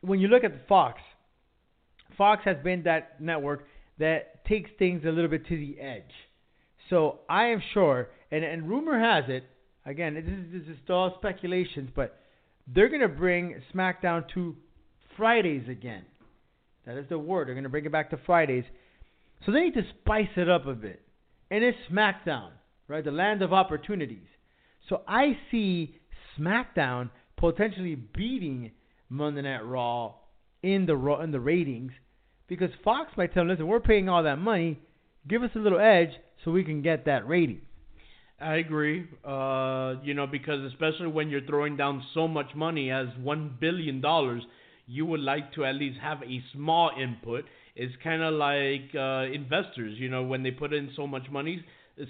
when 0.00 0.20
you 0.20 0.28
look 0.28 0.44
at 0.44 0.66
Fox, 0.68 1.00
Fox 2.16 2.42
has 2.44 2.56
been 2.62 2.82
that 2.84 3.20
network 3.20 3.66
that 3.98 4.44
takes 4.46 4.70
things 4.78 5.02
a 5.04 5.10
little 5.10 5.30
bit 5.30 5.46
to 5.46 5.56
the 5.56 5.78
edge. 5.80 6.12
So 6.88 7.20
I 7.28 7.46
am 7.46 7.62
sure, 7.72 8.08
and, 8.30 8.44
and 8.44 8.68
rumor 8.68 8.98
has 8.98 9.24
it, 9.28 9.44
again, 9.86 10.14
this 10.14 10.24
is, 10.24 10.66
this 10.66 10.76
is 10.76 10.90
all 10.90 11.14
speculations, 11.18 11.90
but 11.94 12.18
they're 12.66 12.88
going 12.88 13.00
to 13.00 13.08
bring 13.08 13.60
SmackDown 13.74 14.24
to 14.34 14.56
Fridays 15.16 15.68
again. 15.68 16.04
That 16.86 16.96
is 16.96 17.06
the 17.08 17.18
word. 17.18 17.46
They're 17.46 17.54
going 17.54 17.64
to 17.64 17.70
bring 17.70 17.84
it 17.84 17.92
back 17.92 18.10
to 18.10 18.18
Fridays. 18.26 18.64
So 19.44 19.52
they 19.52 19.60
need 19.60 19.74
to 19.74 19.86
spice 20.00 20.28
it 20.36 20.48
up 20.48 20.66
a 20.66 20.74
bit. 20.74 21.02
And 21.50 21.62
it's 21.62 21.78
SmackDown, 21.90 22.50
right? 22.88 23.04
The 23.04 23.10
land 23.10 23.42
of 23.42 23.52
opportunities. 23.52 24.26
So 24.88 25.02
I 25.06 25.38
see 25.50 25.96
SmackDown 26.38 27.10
potentially 27.36 27.94
beating 27.94 28.72
Monday 29.10 29.42
Night 29.42 29.64
Raw 29.64 30.14
in 30.62 30.86
the 30.86 30.96
in 31.22 31.32
the 31.32 31.40
ratings 31.40 31.92
because 32.46 32.70
Fox 32.82 33.10
might 33.16 33.34
tell 33.34 33.42
them, 33.42 33.50
listen, 33.50 33.66
we're 33.66 33.80
paying 33.80 34.08
all 34.08 34.22
that 34.22 34.38
money, 34.38 34.78
give 35.28 35.42
us 35.42 35.50
a 35.54 35.58
little 35.58 35.78
edge 35.80 36.10
so 36.44 36.50
we 36.50 36.64
can 36.64 36.80
get 36.82 37.04
that 37.04 37.28
rating. 37.28 37.60
I 38.40 38.56
agree. 38.56 39.06
Uh, 39.24 39.96
you 40.02 40.14
know, 40.14 40.26
because 40.26 40.64
especially 40.72 41.08
when 41.08 41.28
you're 41.28 41.46
throwing 41.46 41.76
down 41.76 42.02
so 42.14 42.26
much 42.26 42.54
money 42.54 42.90
as 42.90 43.08
one 43.22 43.56
billion 43.60 44.00
dollars, 44.00 44.42
you 44.86 45.04
would 45.06 45.20
like 45.20 45.52
to 45.54 45.64
at 45.64 45.74
least 45.74 45.98
have 46.00 46.22
a 46.22 46.42
small 46.52 46.90
input. 46.98 47.44
It's 47.76 47.94
kind 48.02 48.22
of 48.22 48.34
like 48.34 48.94
uh, 48.94 49.32
investors. 49.32 49.98
You 49.98 50.08
know, 50.08 50.22
when 50.22 50.42
they 50.42 50.50
put 50.50 50.72
in 50.72 50.90
so 50.96 51.06
much 51.06 51.30
money, 51.30 51.64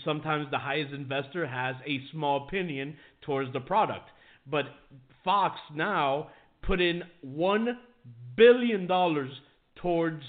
sometimes 0.04 0.47
the 0.50 0.59
highest 0.59 0.95
investor 0.95 1.47
has 1.47 1.75
a 1.87 2.00
small 2.12 2.47
opinion 2.47 2.97
towards 3.23 3.52
the 3.52 3.61
product. 3.61 4.09
But 4.47 4.66
Fox 5.25 5.59
now 5.75 6.28
put 6.62 6.81
in 6.81 7.02
one 7.23 7.79
billion 8.37 8.87
dollars 8.87 9.31
towards 9.76 10.23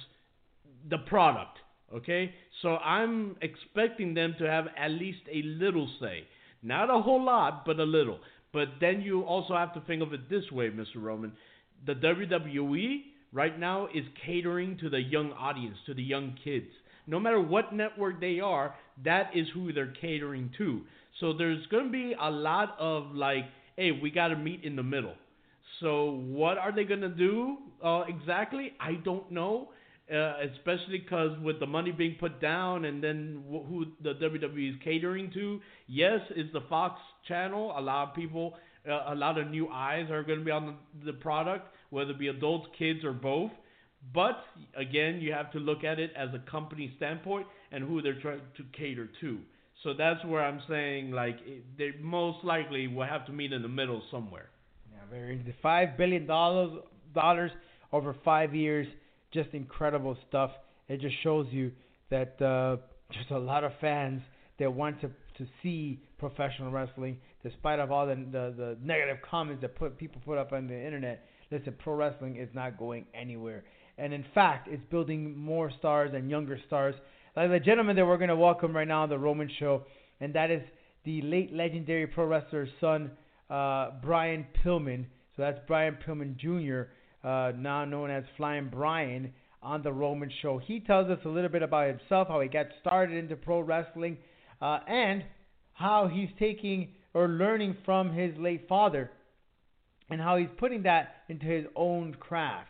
the 0.90 0.98
product. 0.98 1.58
Okay, 1.94 2.34
so 2.62 2.78
I'm 2.78 3.36
expecting 3.42 4.14
them 4.14 4.36
to 4.40 4.50
have 4.50 4.68
at 4.78 4.92
least 4.92 5.20
a 5.32 5.42
little 5.44 5.90
say, 6.00 6.24
not 6.64 6.90
a 6.90 7.02
whole 7.02 7.24
lot, 7.24 7.66
but 7.66 7.80
a 7.80 7.84
little. 7.84 8.20
But 8.54 8.70
then 8.80 9.02
you 9.02 9.24
also 9.24 9.56
have 9.56 9.74
to 9.74 9.82
think 9.82 10.02
of 10.02 10.14
it 10.14 10.30
this 10.30 10.50
way, 10.52 10.70
Mr. 10.70 10.96
Roman. 10.98 11.34
The 11.86 11.96
WWE 11.96 13.02
right 13.34 13.58
now 13.60 13.88
is 13.94 14.06
catering 14.26 14.78
to 14.78 14.90
the 14.90 15.02
young 15.02 15.32
audience, 15.34 15.78
to 15.86 15.94
the 15.94 16.04
young 16.04 16.36
kids. 16.44 16.68
No 17.08 17.20
matter 17.20 17.42
what 17.42 17.74
network 17.74 18.20
they 18.22 18.40
are, 18.40 18.76
that 19.04 19.32
is 19.36 19.48
who 19.54 19.74
they're 19.74 19.94
catering 20.00 20.52
to. 20.58 20.82
So 21.20 21.34
there's 21.34 21.66
going 21.68 21.86
to 21.86 21.92
be 21.92 22.16
a 22.20 22.30
lot 22.30 22.76
of 22.80 23.14
like, 23.14 23.46
hey, 23.76 23.92
we 23.92 24.12
got 24.12 24.30
to 24.30 24.36
meet 24.36 24.64
in 24.64 24.76
the 24.76 24.84
middle. 24.84 25.16
So 25.82 26.22
what 26.28 26.58
are 26.58 26.72
they 26.74 26.84
going 26.86 27.02
to 27.02 27.10
do 27.10 27.58
uh, 27.84 28.04
exactly? 28.08 28.74
I 28.80 28.94
don't 29.04 29.30
know. 29.32 29.70
Uh, 30.12 30.34
especially 30.54 30.98
because 30.98 31.40
with 31.42 31.58
the 31.62 31.66
money 31.66 31.90
being 31.92 32.18
put 32.20 32.42
down 32.42 32.84
and 32.84 33.02
then 33.02 33.44
wh- 33.48 33.66
who 33.70 33.86
the 34.04 34.14
WWE 34.16 34.72
is 34.72 34.76
catering 34.84 35.32
to. 35.34 35.62
Yes, 35.88 36.20
it's 36.32 36.52
the 36.52 36.60
Fox 36.70 37.00
channel. 37.30 37.74
A 37.78 37.82
lot 37.82 38.10
of 38.10 38.16
people, 38.16 38.56
uh, 38.90 39.14
a 39.14 39.16
lot 39.16 39.38
of 39.38 39.50
new 39.50 39.70
eyes 39.70 40.12
are 40.12 40.22
going 40.22 40.40
to 40.40 40.44
be 40.44 40.52
on 40.52 40.76
the, 41.00 41.14
the 41.14 41.14
product, 41.14 41.74
whether 41.92 42.12
it 42.12 42.20
be 42.20 42.28
adults, 42.28 42.68
kids, 42.78 43.06
or 43.06 43.14
both. 43.14 43.52
But 44.14 44.44
again, 44.76 45.22
you 45.22 45.32
have 45.32 45.52
to 45.54 45.60
look 45.60 45.86
at 45.86 45.98
it 45.98 46.12
as 46.18 46.30
a 46.34 46.40
company 46.52 46.94
standpoint 46.98 47.48
and 47.72 47.84
who 47.84 48.02
they're 48.02 48.20
trying 48.20 48.42
to 48.58 48.64
cater 48.78 49.08
to. 49.22 49.40
So 49.84 49.94
that's 49.94 50.24
where 50.26 50.44
I'm 50.44 50.62
saying 50.68 51.12
like 51.12 51.38
they 51.78 51.92
most 52.02 52.44
likely 52.44 52.88
will 52.88 53.08
have 53.08 53.26
to 53.28 53.32
meet 53.32 53.54
in 53.54 53.62
the 53.62 53.70
middle 53.70 54.02
somewhere. 54.12 54.51
The 55.12 55.54
five 55.62 55.98
billion 55.98 56.26
dollars 56.26 56.72
dollars 57.14 57.52
over 57.92 58.16
five 58.24 58.56
years, 58.56 58.88
just 59.34 59.50
incredible 59.52 60.18
stuff. 60.30 60.52
It 60.88 61.02
just 61.02 61.16
shows 61.22 61.48
you 61.52 61.74
that 62.10 62.42
uh, 62.42 62.78
there's 63.10 63.26
a 63.32 63.38
lot 63.38 63.66
of 63.66 63.74
fans 63.82 64.22
that 64.58 64.72
want 64.72 65.02
to 65.02 65.10
to 65.38 65.46
see 65.62 66.00
professional 66.18 66.72
wrestling, 66.72 67.18
despite 67.44 67.80
of 67.80 67.92
all 67.92 68.08
the, 68.08 68.16
the 68.16 68.54
the 68.56 68.78
negative 68.82 69.18
comments 69.30 69.62
that 69.62 69.76
put 69.76 69.98
people 69.98 70.22
put 70.24 70.38
up 70.38 70.54
on 70.54 70.68
the 70.68 70.80
internet. 70.86 71.26
Listen, 71.52 71.76
pro 71.80 71.96
wrestling 71.96 72.38
is 72.38 72.48
not 72.54 72.78
going 72.78 73.06
anywhere, 73.14 73.66
and 73.98 74.14
in 74.14 74.24
fact, 74.34 74.70
it's 74.72 74.84
building 74.90 75.38
more 75.38 75.70
stars 75.78 76.12
and 76.14 76.30
younger 76.30 76.58
stars. 76.68 76.96
Like 77.36 77.50
the 77.50 77.60
gentleman 77.60 77.98
that 77.98 78.06
we're 78.06 78.18
going 78.18 78.30
to 78.30 78.36
welcome 78.38 78.74
right 78.74 78.88
now 78.88 79.04
on 79.04 79.10
the 79.10 79.20
Roman 79.20 79.52
Show, 79.60 79.84
and 80.22 80.34
that 80.36 80.52
is 80.52 80.62
the 81.04 81.22
late 81.24 81.54
legendary 81.54 82.08
pro 82.08 82.26
wrestler's 82.28 82.70
son, 82.80 83.12
uh, 83.52 83.92
Brian 84.02 84.46
Pillman. 84.64 85.06
So 85.36 85.44
that's 85.44 85.60
Brian 85.68 85.98
Pillman 86.08 86.38
Jr., 86.38 86.90
uh, 87.28 87.52
now 87.58 87.86
known 87.86 88.10
as 88.10 88.24
Flying 88.38 88.70
Brian, 88.72 89.34
on 89.62 89.84
the 89.84 89.92
Roman 89.92 90.32
Show. 90.42 90.58
He 90.58 90.80
tells 90.80 91.10
us 91.10 91.20
a 91.24 91.30
little 91.30 91.50
bit 91.50 91.62
about 91.62 91.88
himself, 91.88 92.28
how 92.28 92.42
he 92.42 92.48
got 92.48 92.66
started 92.82 93.16
into 93.16 93.36
pro 93.36 93.60
wrestling, 93.60 94.18
uh, 94.60 94.80
and 94.88 95.24
how 95.74 96.10
he's 96.12 96.30
taking 96.40 96.90
or 97.14 97.28
learning 97.28 97.78
from 97.86 98.12
his 98.12 98.36
late 98.38 98.68
father 98.68 99.12
and 100.10 100.20
how 100.20 100.38
he's 100.38 100.50
putting 100.58 100.84
that 100.84 101.16
into 101.30 101.46
his 101.46 101.66
own 101.76 102.16
craft. 102.20 102.70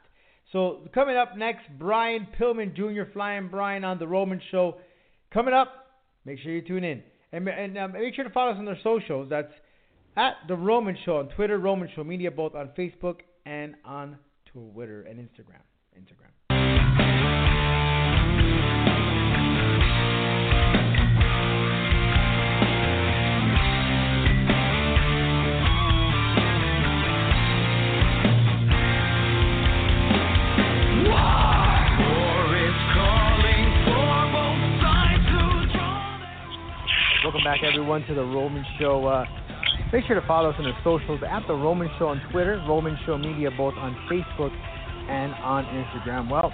So 0.52 0.82
coming 0.94 1.16
up 1.16 1.38
next, 1.38 1.64
Brian 1.80 2.28
Pillman 2.40 2.76
Jr. 2.76 3.12
Flying 3.14 3.48
Brian 3.48 3.84
on 3.84 4.00
the 4.00 4.08
Roman 4.08 4.42
Show. 4.52 4.78
Coming 5.34 5.54
up, 5.54 5.70
make 6.26 6.40
sure 6.40 6.52
you 6.52 6.62
tune 6.62 6.84
in 6.84 7.02
and, 7.32 7.48
and 7.48 7.78
um, 7.78 7.94
make 7.94 8.14
sure 8.16 8.26
to 8.26 8.30
follow 8.30 8.52
us 8.52 8.58
on 8.58 8.66
their 8.66 8.80
socials. 8.84 9.28
That's 9.30 9.52
at 10.18 10.36
the 10.48 10.56
Roman 10.56 10.98
Show 11.06 11.18
on 11.18 11.30
Twitter, 11.30 11.58
Roman 11.58 11.90
Show 11.96 12.04
Media, 12.04 12.32
both 12.32 12.56
on 12.56 12.70
Facebook 12.78 13.20
and 13.46 13.76
on 13.86 14.18
Twitter 14.46 15.04
and 15.04 15.20
Instagram. 15.20 15.62
Instagram. 15.98 16.32
Welcome 37.24 37.44
back, 37.44 37.64
everyone, 37.64 38.06
to 38.08 38.14
the 38.14 38.24
Roman 38.24 38.66
Show. 38.78 39.06
Uh, 39.06 39.26
make 39.92 40.06
sure 40.06 40.20
to 40.20 40.28
follow 40.28 40.50
us 40.50 40.56
on 40.58 40.66
the 40.66 40.74
socials 40.84 41.22
at 41.28 41.46
the 41.48 41.54
Roman 41.54 41.90
Show 42.00 42.08
on 42.08 42.22
Twitter, 42.32 42.64
Roman 42.68 42.98
Show 43.06 43.18
Media, 43.18 43.50
both 43.58 43.74
on 43.76 43.96
Facebook 44.10 44.52
and 45.10 45.34
on 45.36 45.66
Instagram. 45.66 46.30
Well, 46.30 46.52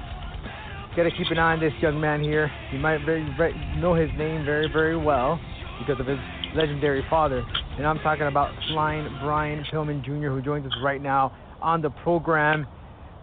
gotta 0.96 1.12
keep 1.12 1.29
an 1.29 1.38
eye 1.38 1.53
on 1.53 1.60
this 1.60 1.74
young 1.81 2.00
man 2.00 2.22
here. 2.22 2.51
You 2.72 2.79
might 2.79 3.05
very, 3.05 3.27
very 3.38 3.53
know 3.77 3.93
his 3.93 4.10
name 4.17 4.46
very, 4.46 4.67
very 4.72 4.98
well 4.98 5.39
because 5.79 6.00
of 6.00 6.07
his 6.07 6.17
legendary 6.55 7.05
father, 7.10 7.46
and 7.77 7.86
I'm 7.86 8.00
talking 8.00 8.25
about 8.27 8.51
Flying 8.69 9.07
Brian 9.22 9.63
Pillman 9.72 10.03
Jr., 10.03 10.29
who 10.29 10.41
joins 10.41 10.65
us 10.65 10.74
right 10.81 11.01
now 11.01 11.36
on 11.62 11.81
the 11.81 11.89
program. 11.89 12.65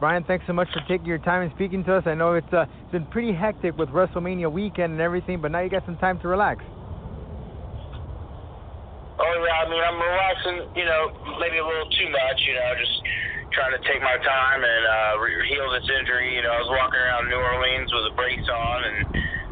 Brian, 0.00 0.22
thanks 0.24 0.44
so 0.46 0.52
much 0.52 0.68
for 0.72 0.80
taking 0.88 1.06
your 1.06 1.18
time 1.18 1.42
and 1.42 1.52
speaking 1.54 1.82
to 1.84 1.94
us. 1.94 2.04
I 2.06 2.14
know 2.14 2.34
it's, 2.34 2.52
uh, 2.52 2.66
it's 2.82 2.92
been 2.92 3.06
pretty 3.06 3.32
hectic 3.32 3.76
with 3.78 3.88
WrestleMania 3.88 4.52
weekend 4.52 4.92
and 4.92 5.00
everything, 5.00 5.40
but 5.40 5.50
now 5.50 5.60
you 5.60 5.70
got 5.70 5.84
some 5.86 5.96
time 5.96 6.18
to 6.20 6.28
relax. 6.28 6.62
Oh 9.18 9.34
yeah, 9.46 9.62
I 9.62 9.64
mean 9.70 9.82
I'm 9.82 9.98
relaxing, 9.98 10.58
you 10.74 10.86
know, 10.86 11.14
maybe 11.38 11.62
a 11.62 11.66
little 11.66 11.86
too 11.94 12.10
much, 12.10 12.38
you 12.46 12.54
know, 12.58 12.68
just 12.74 12.96
trying 13.54 13.70
to 13.70 13.82
take 13.86 14.02
my 14.02 14.18
time 14.18 14.60
and 14.66 14.82
uh, 14.82 15.12
re- 15.22 15.46
heal 15.46 15.70
this 15.70 15.86
injury. 15.86 16.34
You 16.34 16.42
know, 16.42 16.50
I 16.50 16.60
was 16.66 16.70
walking 16.74 16.98
around 16.98 17.30
New 17.30 17.38
Orleans 17.38 17.90
with 17.94 18.10
a 18.10 18.14
brace 18.18 18.48
on, 18.50 18.78
and 18.90 18.98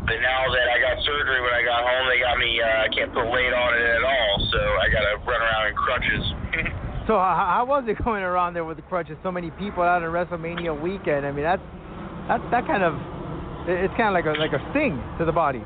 but 0.03 0.19
now 0.19 0.51
that 0.51 0.67
I 0.67 0.83
got 0.83 0.99
surgery 1.07 1.39
when 1.39 1.55
I 1.55 1.63
got 1.63 1.87
home, 1.87 2.11
they 2.11 2.19
got 2.19 2.37
me. 2.43 2.59
Uh, 2.59 2.87
I 2.87 2.89
can't 2.91 3.15
put 3.15 3.31
weight 3.31 3.55
on 3.55 3.71
it 3.79 3.87
at 3.87 4.03
all, 4.03 4.33
so 4.51 4.61
I 4.83 4.87
got 4.91 5.07
to 5.07 5.15
run 5.23 5.41
around 5.41 5.65
in 5.71 5.75
crutches. 5.79 6.25
So 7.07 7.19
how, 7.19 7.35
how 7.51 7.65
was 7.67 7.83
it 7.89 7.99
going 8.05 8.23
around 8.23 8.55
there 8.55 8.65
with 8.65 8.77
the 8.77 8.87
crutches? 8.87 9.19
So 9.25 9.33
many 9.33 9.51
people 9.59 9.83
out 9.83 10.05
on 10.05 10.13
WrestleMania 10.15 10.71
weekend. 10.71 11.27
I 11.27 11.33
mean, 11.33 11.43
that's 11.43 11.63
that 12.29 12.39
that 12.55 12.65
kind 12.65 12.87
of 12.87 12.95
it's 13.67 13.91
kind 13.99 14.07
of 14.07 14.15
like 14.15 14.27
a 14.27 14.39
like 14.39 14.53
a 14.53 14.63
sting 14.71 15.03
to 15.19 15.25
the 15.25 15.33
body. 15.33 15.65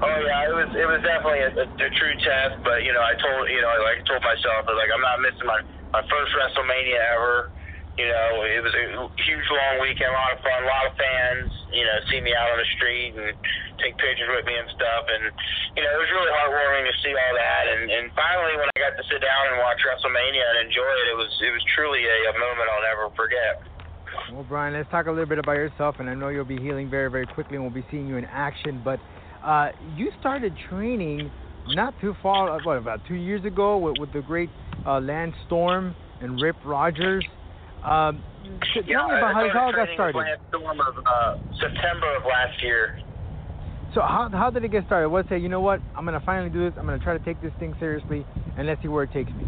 Oh 0.00 0.18
yeah, 0.24 0.48
it 0.48 0.54
was 0.56 0.70
it 0.72 0.88
was 0.88 1.00
definitely 1.04 1.44
a, 1.44 1.52
a, 1.52 1.66
a 1.68 1.90
true 1.96 2.16
test, 2.24 2.60
but 2.64 2.84
you 2.84 2.92
know 2.92 3.04
I 3.04 3.16
told 3.20 3.48
you 3.48 3.60
know 3.60 3.72
like 3.84 4.00
I 4.00 4.04
told 4.08 4.22
myself 4.24 4.68
I 4.68 4.72
like 4.76 4.92
I'm 4.92 5.04
not 5.04 5.20
missing 5.20 5.48
my 5.48 5.60
my 5.92 6.02
first 6.08 6.32
WrestleMania 6.36 7.00
ever. 7.16 7.52
You 7.98 8.08
know 8.08 8.28
it 8.48 8.62
was 8.64 8.72
a 8.72 8.84
huge 9.24 9.48
long 9.52 9.84
weekend, 9.84 10.08
a 10.08 10.16
lot 10.16 10.32
of 10.32 10.40
fun, 10.40 10.64
a 10.64 10.68
lot 10.68 10.84
of 10.88 10.94
fans. 10.96 11.52
You 11.72 11.84
know 11.84 11.96
see 12.08 12.20
me 12.24 12.32
out 12.32 12.48
on 12.48 12.58
the 12.60 12.68
street 12.80 13.12
and 13.12 13.36
take 13.80 13.96
pictures 14.00 14.28
with 14.32 14.44
me 14.48 14.56
and 14.56 14.68
stuff, 14.72 15.04
and 15.08 15.22
you 15.76 15.82
know 15.84 15.90
it 15.96 16.00
was 16.00 16.10
really 16.12 16.32
heartwarming 16.32 16.88
to 16.88 16.96
see 17.04 17.12
all 17.12 17.34
that. 17.36 17.64
And 17.68 17.82
and 17.92 18.04
finally 18.16 18.56
when 18.56 18.68
I 18.72 18.76
got 18.80 18.96
to 18.96 19.04
sit 19.08 19.20
down 19.20 19.42
and 19.52 19.60
watch 19.60 19.80
WrestleMania 19.84 20.44
and 20.56 20.56
enjoy 20.64 20.92
it, 21.04 21.06
it 21.12 21.18
was 21.20 21.32
it 21.44 21.52
was 21.52 21.64
truly 21.76 22.04
a, 22.04 22.16
a 22.32 22.34
moment 22.36 22.68
I'll 22.72 22.84
never 22.88 23.12
forget. 23.16 23.64
Well, 24.32 24.46
Brian, 24.48 24.74
let's 24.74 24.90
talk 24.90 25.06
a 25.06 25.10
little 25.10 25.26
bit 25.26 25.38
about 25.38 25.56
yourself, 25.56 25.96
and 25.98 26.08
I 26.08 26.14
know 26.14 26.28
you'll 26.28 26.44
be 26.44 26.58
healing 26.58 26.90
very, 26.90 27.10
very 27.10 27.26
quickly, 27.26 27.56
and 27.56 27.64
we'll 27.64 27.74
be 27.74 27.86
seeing 27.90 28.06
you 28.06 28.16
in 28.16 28.24
action. 28.26 28.80
But 28.84 28.98
uh, 29.44 29.70
you 29.96 30.10
started 30.20 30.56
training 30.68 31.30
not 31.68 31.94
too 32.00 32.14
far, 32.22 32.50
uh, 32.50 32.58
what, 32.64 32.78
about 32.78 33.00
two 33.06 33.14
years 33.14 33.44
ago 33.44 33.78
with, 33.78 33.98
with 33.98 34.12
the 34.12 34.20
great 34.20 34.50
uh, 34.86 35.00
Lance 35.00 35.34
Storm 35.46 35.94
and 36.20 36.40
Rip 36.40 36.56
Rogers. 36.64 37.24
Um, 37.84 38.22
t- 38.74 38.80
Yeah, 38.86 38.98
tell 38.98 39.08
me 39.08 39.16
about 39.18 39.30
I 39.30 39.32
how 39.32 39.42
this 39.42 39.52
all 39.56 39.72
got 39.72 39.88
started. 39.94 40.18
Lance 40.18 40.40
Storm 40.48 40.80
of 40.80 40.98
uh, 40.98 41.36
September 41.60 42.16
of 42.16 42.24
last 42.24 42.62
year. 42.62 42.98
So 43.94 44.02
how 44.02 44.28
how 44.30 44.50
did 44.50 44.64
it 44.64 44.70
get 44.70 44.86
started? 44.86 45.08
What 45.08 45.28
say, 45.28 45.38
you 45.38 45.48
know 45.48 45.60
what? 45.60 45.80
I'm 45.96 46.04
gonna 46.04 46.22
finally 46.24 46.50
do 46.50 46.68
this. 46.68 46.78
I'm 46.78 46.86
gonna 46.86 47.02
try 47.02 47.16
to 47.18 47.24
take 47.24 47.40
this 47.42 47.52
thing 47.58 47.74
seriously, 47.80 48.24
and 48.56 48.66
let's 48.66 48.80
see 48.82 48.88
where 48.88 49.02
it 49.02 49.12
takes 49.12 49.30
me. 49.32 49.44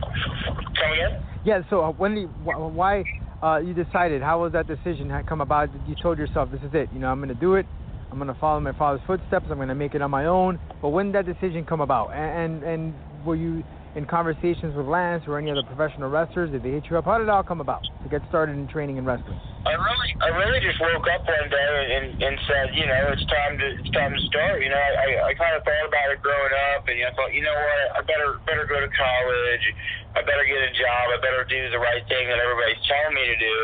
Come 0.00 0.92
again? 0.92 1.22
Yeah. 1.44 1.62
So 1.70 1.94
when 1.98 2.24
why 2.42 3.04
uh, 3.42 3.58
you 3.58 3.74
decided? 3.74 4.22
How 4.22 4.40
was 4.40 4.52
that 4.52 4.66
decision 4.66 5.12
come 5.28 5.40
about? 5.40 5.68
You 5.88 5.94
told 6.00 6.18
yourself, 6.18 6.50
this 6.50 6.62
is 6.62 6.70
it. 6.72 6.88
You 6.92 7.00
know, 7.00 7.08
I'm 7.08 7.20
gonna 7.20 7.34
do 7.34 7.54
it. 7.54 7.66
I'm 8.10 8.18
gonna 8.18 8.36
follow 8.40 8.60
my 8.60 8.72
father's 8.72 9.02
footsteps. 9.06 9.46
I'm 9.50 9.58
gonna 9.58 9.74
make 9.74 9.94
it 9.94 10.02
on 10.02 10.10
my 10.10 10.26
own. 10.26 10.60
But 10.80 10.90
when 10.90 11.12
did 11.12 11.26
that 11.26 11.26
decision 11.26 11.64
come 11.64 11.80
about? 11.80 12.10
And 12.12 12.62
and, 12.62 12.62
and 12.62 12.94
were 13.24 13.36
you 13.36 13.64
in 13.94 14.06
conversations 14.06 14.72
with 14.74 14.86
Lance 14.86 15.24
or 15.26 15.38
any 15.38 15.50
other 15.50 15.62
professional 15.64 16.08
wrestlers? 16.08 16.50
Did 16.50 16.62
they 16.62 16.70
hit 16.70 16.84
you 16.88 16.96
up? 16.96 17.04
How 17.04 17.18
did 17.18 17.24
it 17.24 17.30
all 17.30 17.42
come 17.42 17.60
about 17.60 17.82
to 18.02 18.08
get 18.08 18.22
started 18.28 18.56
in 18.56 18.68
training 18.68 18.96
and 18.96 19.06
wrestling? 19.06 19.36
I 19.62 19.76
really, 19.76 20.10
I 20.18 20.28
really 20.32 20.60
just 20.64 20.80
woke 20.80 21.06
up 21.06 21.22
one 21.22 21.48
day 21.52 21.72
and, 22.00 22.18
and 22.18 22.34
said, 22.48 22.74
you 22.74 22.86
know, 22.88 23.14
it's 23.14 23.22
time 23.28 23.54
to, 23.60 23.66
it's 23.78 23.92
time 23.94 24.10
to 24.10 24.22
start. 24.26 24.58
You 24.58 24.70
know, 24.72 24.80
I, 24.80 25.30
I 25.30 25.32
kind 25.38 25.54
of 25.54 25.62
thought 25.62 25.86
about 25.86 26.08
it 26.10 26.18
growing 26.18 26.54
up, 26.74 26.82
and 26.88 26.98
I 26.98 27.12
thought, 27.14 27.30
you 27.30 27.44
know 27.44 27.54
what, 27.54 27.78
I 27.94 28.00
better, 28.02 28.40
better 28.42 28.64
go 28.66 28.80
to 28.80 28.90
college. 28.90 29.64
I 30.12 30.20
better 30.24 30.44
get 30.44 30.60
a 30.60 30.72
job. 30.76 31.02
I 31.12 31.18
better 31.20 31.44
do 31.48 31.72
the 31.72 31.80
right 31.80 32.04
thing 32.08 32.28
that 32.28 32.36
everybody's 32.36 32.80
telling 32.84 33.16
me 33.16 33.24
to 33.32 33.38
do. 33.40 33.56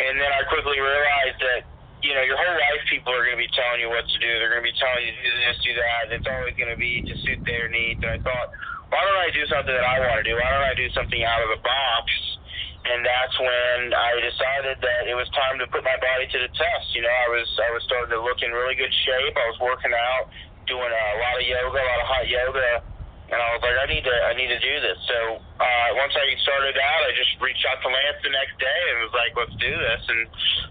And 0.00 0.20
then 0.20 0.30
I 0.32 0.44
quickly 0.48 0.76
realized 0.80 1.40
that, 1.40 1.62
you 2.04 2.12
know, 2.12 2.24
your 2.24 2.36
whole 2.36 2.56
life 2.56 2.82
people 2.88 3.12
are 3.12 3.24
going 3.24 3.38
to 3.38 3.44
be 3.44 3.52
telling 3.56 3.80
you 3.80 3.88
what 3.88 4.04
to 4.04 4.18
do. 4.20 4.30
They're 4.40 4.52
going 4.52 4.64
to 4.64 4.68
be 4.68 4.76
telling 4.76 5.04
you 5.04 5.12
to 5.16 5.22
do 5.22 5.32
this, 5.46 5.56
do 5.64 5.72
that. 5.76 6.12
It's 6.12 6.28
always 6.28 6.56
going 6.60 6.72
to 6.72 6.80
be 6.80 7.00
to 7.08 7.14
suit 7.24 7.40
their 7.48 7.72
needs. 7.72 8.02
And 8.04 8.12
I 8.16 8.20
thought, 8.20 8.48
why 8.92 9.00
don't 9.00 9.20
I 9.22 9.32
do 9.32 9.44
something 9.48 9.72
that 9.72 9.86
I 9.86 9.96
want 10.04 10.20
to 10.20 10.26
do? 10.26 10.36
Why 10.36 10.48
don't 10.52 10.68
I 10.68 10.76
do 10.76 10.88
something 10.92 11.22
out 11.24 11.40
of 11.40 11.48
the 11.56 11.60
box? 11.64 12.04
and 12.82 13.06
that's 13.06 13.36
when 13.38 13.94
I 13.94 14.18
decided 14.18 14.82
that 14.82 15.06
it 15.06 15.14
was 15.14 15.30
time 15.30 15.54
to 15.62 15.70
put 15.70 15.86
my 15.86 15.94
body 16.02 16.26
to 16.26 16.38
the 16.42 16.50
test. 16.50 16.86
You 16.98 17.06
know, 17.06 17.14
I 17.14 17.28
was 17.30 17.46
I 17.62 17.70
was 17.70 17.82
starting 17.86 18.10
to 18.10 18.18
look 18.18 18.42
in 18.42 18.50
really 18.50 18.74
good 18.74 18.90
shape. 19.06 19.38
I 19.38 19.46
was 19.54 19.58
working 19.62 19.94
out, 19.94 20.26
doing 20.66 20.90
a 20.90 21.06
lot 21.22 21.38
of 21.38 21.46
yoga, 21.46 21.78
a 21.78 21.86
lot 21.86 22.00
of 22.02 22.08
hot 22.10 22.26
yoga, 22.26 22.70
and 23.32 23.40
I 23.40 23.48
was 23.56 23.64
like, 23.64 23.72
I 23.80 23.88
need 23.88 24.04
to 24.04 24.16
I 24.28 24.32
need 24.36 24.52
to 24.52 24.60
do 24.60 24.74
this. 24.84 25.00
So 25.08 25.40
uh, 25.40 25.88
once 25.96 26.12
I 26.12 26.24
started 26.44 26.76
out, 26.76 27.00
I 27.08 27.16
just 27.16 27.32
reached 27.40 27.64
out 27.64 27.80
to 27.80 27.88
Lance 27.88 28.20
the 28.20 28.28
next 28.28 28.60
day 28.60 28.80
and 28.92 29.08
was 29.08 29.16
like, 29.16 29.32
let's 29.32 29.56
do 29.56 29.72
this, 29.72 30.02
and 30.12 30.20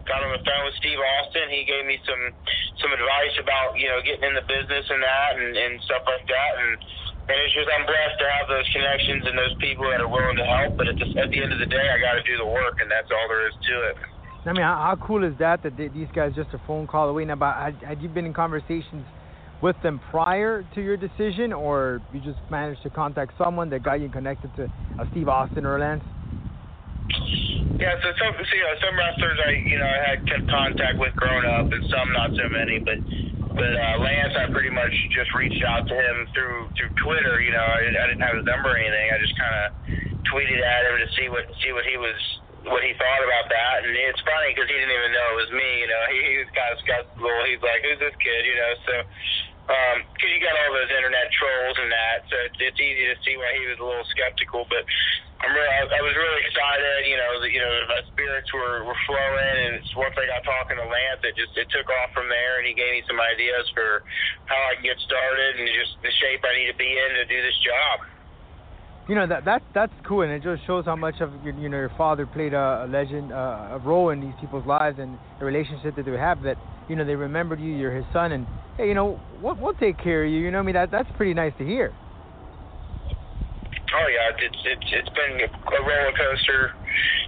got 0.05 0.21
on 0.21 0.29
the 0.29 0.41
phone 0.45 0.69
with 0.69 0.77
Steve 0.77 1.01
Austin. 1.01 1.49
He 1.49 1.65
gave 1.65 1.89
me 1.89 1.97
some 2.05 2.23
some 2.85 2.93
advice 2.93 3.33
about 3.41 3.81
you 3.81 3.89
know 3.89 3.97
getting 4.05 4.29
in 4.29 4.37
the 4.37 4.45
business 4.45 4.85
and 4.93 5.01
that 5.01 5.31
and, 5.41 5.57
and 5.57 5.73
stuff 5.89 6.05
like 6.05 6.21
that, 6.29 6.51
and 6.61 6.71
and 7.33 7.35
it's 7.41 7.53
just 7.57 7.65
I'm 7.73 7.89
blessed 7.89 8.17
to 8.21 8.27
have 8.29 8.45
those 8.45 8.69
connections 8.69 9.25
and 9.25 9.33
those 9.33 9.57
people 9.57 9.89
that 9.89 9.97
are 9.97 10.11
willing 10.11 10.37
to 10.37 10.45
help. 10.45 10.77
But 10.77 10.85
at 10.85 11.01
the 11.01 11.09
at 11.17 11.33
the 11.33 11.41
end 11.41 11.57
of 11.57 11.57
the 11.57 11.69
day, 11.69 11.85
I 11.89 11.97
got 11.97 12.21
to 12.21 12.25
do 12.29 12.37
the 12.37 12.45
work, 12.45 12.77
and 12.77 12.93
that's 12.93 13.09
all 13.09 13.25
there 13.25 13.49
is 13.49 13.57
to 13.57 13.75
it. 13.89 13.97
I 14.45 14.53
mean, 14.53 14.65
how, 14.65 14.77
how 14.77 14.95
cool 15.01 15.25
is 15.25 15.33
that 15.41 15.65
that 15.65 15.77
these 15.77 16.09
guys 16.13 16.37
just 16.37 16.53
a 16.53 16.61
phone 16.69 16.85
call 16.85 17.09
away? 17.09 17.25
Now, 17.25 17.41
but 17.41 17.57
had, 17.57 17.77
had 17.81 17.97
you 18.01 18.09
been 18.09 18.25
in 18.25 18.33
conversations 18.33 19.05
with 19.61 19.75
them 19.83 20.01
prior 20.09 20.65
to 20.75 20.81
your 20.81 20.97
decision, 20.97 21.53
or 21.53 22.01
you 22.13 22.19
just 22.19 22.39
managed 22.49 22.81
to 22.83 22.89
contact 22.89 23.33
someone 23.37 23.69
that 23.69 23.83
got 23.83 24.01
you 24.01 24.09
connected 24.09 24.49
to 24.55 24.65
uh, 24.99 25.05
Steve 25.11 25.29
Austin 25.29 25.65
or 25.65 25.79
Lance? 25.79 26.03
Yeah, 27.81 27.97
so 27.97 28.13
some 28.13 28.33
so, 28.37 28.53
you 28.53 28.61
know 28.61 28.77
some 28.77 28.93
wrestlers 28.93 29.37
I 29.41 29.57
you 29.65 29.77
know 29.77 29.89
I 29.89 29.99
had 30.13 30.19
kept 30.29 30.45
contact 30.49 31.01
with 31.01 31.17
growing 31.17 31.49
up, 31.49 31.65
and 31.65 31.81
some 31.89 32.13
not 32.13 32.29
so 32.37 32.45
many. 32.49 32.77
But 32.77 33.01
but 33.57 33.73
uh, 33.73 33.97
Lance, 33.97 34.37
I 34.37 34.53
pretty 34.53 34.69
much 34.69 34.93
just 35.13 35.33
reached 35.33 35.65
out 35.65 35.89
to 35.89 35.95
him 35.97 36.29
through 36.33 36.69
through 36.77 36.93
Twitter. 37.01 37.41
You 37.41 37.49
know, 37.49 37.65
I, 37.65 37.81
I 37.89 38.05
didn't 38.05 38.21
have 38.21 38.37
his 38.37 38.45
number 38.45 38.73
or 38.73 38.77
anything. 38.77 39.07
I 39.09 39.17
just 39.17 39.33
kind 39.33 39.55
of 39.65 39.65
tweeted 40.29 40.61
at 40.61 40.81
him 40.87 40.95
to 41.01 41.09
see 41.17 41.27
what 41.33 41.49
see 41.61 41.73
what 41.73 41.85
he 41.89 41.97
was 41.97 42.19
what 42.69 42.85
he 42.85 42.93
thought 43.01 43.23
about 43.25 43.49
that. 43.49 43.81
And 43.81 43.97
it's 43.97 44.21
funny 44.29 44.53
because 44.53 44.69
he 44.69 44.77
didn't 44.77 44.93
even 44.93 45.11
know 45.17 45.27
it 45.33 45.39
was 45.41 45.51
me. 45.57 45.69
You 45.81 45.89
know, 45.89 46.03
he, 46.13 46.17
he 46.21 46.35
was 46.45 46.49
kind 46.53 46.69
of 46.69 46.77
skeptical. 46.85 47.33
He's 47.49 47.65
like, 47.65 47.81
"Who's 47.81 47.97
this 47.97 48.17
kid?" 48.21 48.45
You 48.45 48.57
know, 48.61 48.71
so. 48.85 48.95
Um, 49.69 50.03
'cause 50.17 50.29
you 50.29 50.41
got 50.41 50.57
all 50.57 50.73
those 50.73 50.89
internet 50.91 51.31
trolls 51.31 51.77
and 51.77 51.91
that, 51.91 52.25
so 52.29 52.35
it's, 52.43 52.57
it's 52.59 52.79
easy 52.81 53.05
to 53.07 53.15
see 53.23 53.37
why 53.37 53.53
he 53.55 53.67
was 53.67 53.79
a 53.79 53.85
little 53.85 54.03
skeptical. 54.09 54.65
But 54.67 54.83
I'm 55.45 55.53
really, 55.53 55.69
I, 55.69 55.81
I 55.95 56.01
was 56.01 56.13
really 56.17 56.41
excited. 56.43 57.07
You 57.07 57.15
know, 57.15 57.31
that 57.39 57.51
you 57.53 57.61
know 57.61 57.71
my 57.87 58.01
spirits 58.11 58.51
were 58.51 58.83
were 58.83 58.97
flowing, 59.07 59.57
and 59.71 59.79
once 59.95 60.17
I 60.17 60.25
got 60.27 60.43
talking 60.43 60.75
to 60.81 60.85
Lance, 60.85 61.21
it 61.23 61.37
just 61.37 61.55
it 61.55 61.69
took 61.71 61.87
off 61.87 62.11
from 62.11 62.27
there, 62.27 62.57
and 62.59 62.67
he 62.67 62.73
gave 62.73 62.91
me 62.91 63.03
some 63.07 63.21
ideas 63.21 63.69
for 63.71 64.03
how 64.49 64.59
I 64.69 64.75
can 64.75 64.83
get 64.83 64.99
started 65.05 65.61
and 65.61 65.69
just 65.71 65.95
the 66.03 66.11
shape 66.19 66.41
I 66.43 66.51
need 66.57 66.69
to 66.73 66.77
be 66.77 66.91
in 66.91 67.09
to 67.21 67.25
do 67.29 67.39
this 67.39 67.57
job. 67.63 67.97
you 69.07 69.15
know 69.15 69.27
that 69.27 69.45
that's 69.45 69.65
that's 69.73 69.93
cool, 70.03 70.21
and 70.21 70.31
it 70.31 70.43
just 70.43 70.65
shows 70.65 70.85
how 70.85 70.95
much 70.95 71.21
of 71.21 71.31
your, 71.45 71.53
you 71.55 71.69
know 71.69 71.77
your 71.77 71.93
father 71.97 72.25
played 72.25 72.53
a, 72.53 72.85
a 72.85 72.87
legend, 72.87 73.31
uh, 73.31 73.77
a 73.77 73.79
role 73.79 74.09
in 74.09 74.21
these 74.21 74.35
people's 74.41 74.65
lives 74.65 74.99
and 74.99 75.17
the 75.39 75.45
relationship 75.45 75.95
that 75.95 76.05
they 76.05 76.17
have. 76.17 76.41
That 76.43 76.57
you 76.89 76.95
know 76.95 77.05
they 77.05 77.15
remembered 77.15 77.59
you, 77.59 77.71
you're 77.73 77.93
his 77.95 78.05
son, 78.13 78.31
and 78.31 78.45
hey, 78.81 78.87
you 78.89 78.97
know 78.97 79.21
we'll, 79.41 79.55
we'll 79.61 79.77
take 79.77 80.01
care 80.01 80.25
of 80.25 80.31
you. 80.31 80.41
You 80.41 80.51
know, 80.51 80.59
I 80.59 80.65
mean 80.65 80.73
that 80.73 80.89
that's 80.89 81.09
pretty 81.15 81.33
nice 81.33 81.53
to 81.61 81.65
hear. 81.65 81.93
Oh 83.93 84.07
yeah, 84.09 84.33
it's 84.41 84.61
it's 84.65 84.87
it's 84.89 85.13
been 85.13 85.45
a 85.45 85.81
roller 85.85 86.13
coaster 86.17 86.73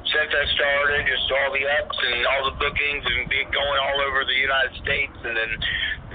since 0.09 0.31
I 0.33 0.43
started. 0.57 1.05
Just 1.05 1.29
all 1.29 1.53
the 1.53 1.61
ups 1.61 1.97
and 2.01 2.25
all 2.25 2.43
the 2.49 2.57
bookings 2.57 3.05
and 3.05 3.29
be 3.29 3.45
going 3.53 3.79
all 3.85 3.99
over 4.01 4.25
the 4.25 4.39
United 4.39 4.73
States, 4.81 5.13
and 5.13 5.37
then 5.37 5.51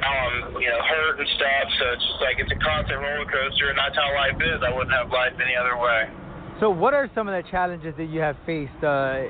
now 0.02 0.10
I'm 0.10 0.58
you 0.58 0.70
know 0.72 0.82
hurt 0.82 1.22
and 1.22 1.28
stuff. 1.38 1.66
So 1.78 1.84
it's 1.94 2.02
just 2.02 2.20
like 2.20 2.36
it's 2.42 2.50
a 2.50 2.58
constant 2.58 2.98
roller 2.98 3.28
coaster, 3.30 3.70
and 3.70 3.78
that's 3.78 3.94
how 3.94 4.10
life 4.18 4.40
is. 4.42 4.58
I 4.66 4.74
wouldn't 4.74 4.96
have 4.96 5.12
life 5.14 5.38
any 5.38 5.54
other 5.54 5.78
way. 5.78 6.10
So, 6.58 6.70
what 6.70 6.90
are 6.90 7.06
some 7.14 7.28
of 7.28 7.38
the 7.38 7.48
challenges 7.52 7.94
that 7.94 8.10
you 8.10 8.18
have 8.18 8.34
faced 8.42 8.82
uh, 8.82 9.22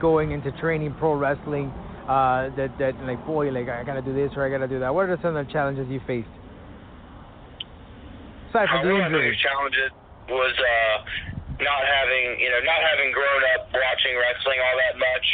going 0.00 0.32
into 0.32 0.48
training 0.56 0.96
pro 0.96 1.12
wrestling? 1.12 1.68
Uh, 2.02 2.50
that 2.58 2.74
that 2.82 2.98
like 3.06 3.24
boy, 3.26 3.50
like 3.54 3.68
I 3.68 3.84
gotta 3.84 4.02
do 4.02 4.12
this 4.12 4.32
or 4.34 4.42
I 4.42 4.50
gotta 4.50 4.66
do 4.66 4.80
that. 4.80 4.92
What 4.92 5.08
are 5.08 5.18
some 5.22 5.36
of 5.36 5.46
the 5.46 5.52
challenges 5.52 5.86
you 5.88 6.00
faced? 6.06 6.26
Aside 8.50 8.66
from 8.68 8.82
the 8.82 8.92
one 8.92 9.06
of 9.06 9.12
the 9.14 9.22
injury. 9.22 9.38
challenges 9.38 9.90
was 10.28 10.54
uh, 10.58 10.96
not 11.62 11.82
having, 11.86 12.42
you 12.42 12.50
know, 12.50 12.60
not 12.66 12.82
having 12.82 13.14
grown 13.14 13.42
up 13.54 13.70
watching 13.70 14.18
wrestling 14.18 14.58
all 14.60 14.76
that 14.82 14.98
much. 14.98 15.26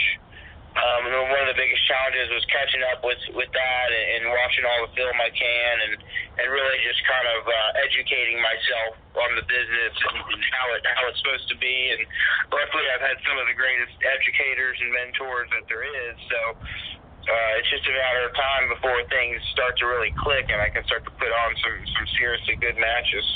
Um, 0.79 1.11
one 1.11 1.43
of 1.43 1.51
the 1.51 1.59
biggest 1.59 1.83
challenges 1.91 2.31
was 2.31 2.47
catching 2.47 2.87
up 2.87 3.03
with 3.03 3.19
with 3.35 3.51
that 3.51 3.89
and, 3.91 4.07
and 4.15 4.23
watching 4.31 4.63
all 4.63 4.87
the 4.87 4.93
film 4.95 5.17
I 5.19 5.31
can, 5.35 5.75
and 5.91 5.93
and 6.39 6.47
really 6.47 6.79
just 6.87 7.03
kind 7.03 7.27
of 7.35 7.43
uh, 7.43 7.83
educating 7.83 8.39
myself 8.39 8.95
on 9.19 9.31
the 9.35 9.43
business 9.51 9.95
and, 10.07 10.17
and 10.39 10.43
how 10.55 10.67
it 10.79 10.83
how 10.87 11.03
it's 11.11 11.19
supposed 11.19 11.51
to 11.51 11.59
be. 11.59 11.99
And 11.99 12.07
luckily, 12.55 12.87
I've 12.95 13.03
had 13.03 13.19
some 13.27 13.43
of 13.43 13.51
the 13.51 13.59
greatest 13.59 13.99
educators 14.07 14.79
and 14.79 14.91
mentors 14.95 15.51
that 15.59 15.67
there 15.67 15.83
is. 15.83 16.15
So. 16.31 16.41
Uh, 17.29 17.61
it's 17.61 17.69
just 17.69 17.85
a 17.85 17.93
matter 17.93 18.25
of 18.25 18.33
time 18.33 18.73
before 18.73 18.97
things 19.13 19.37
start 19.53 19.77
to 19.77 19.85
really 19.85 20.17
click, 20.17 20.49
and 20.49 20.65
I 20.65 20.73
can 20.73 20.81
start 20.89 21.05
to 21.05 21.13
put 21.21 21.29
on 21.29 21.51
some 21.61 21.77
some 21.85 22.07
seriously 22.17 22.57
good 22.57 22.81
matches. 22.81 23.27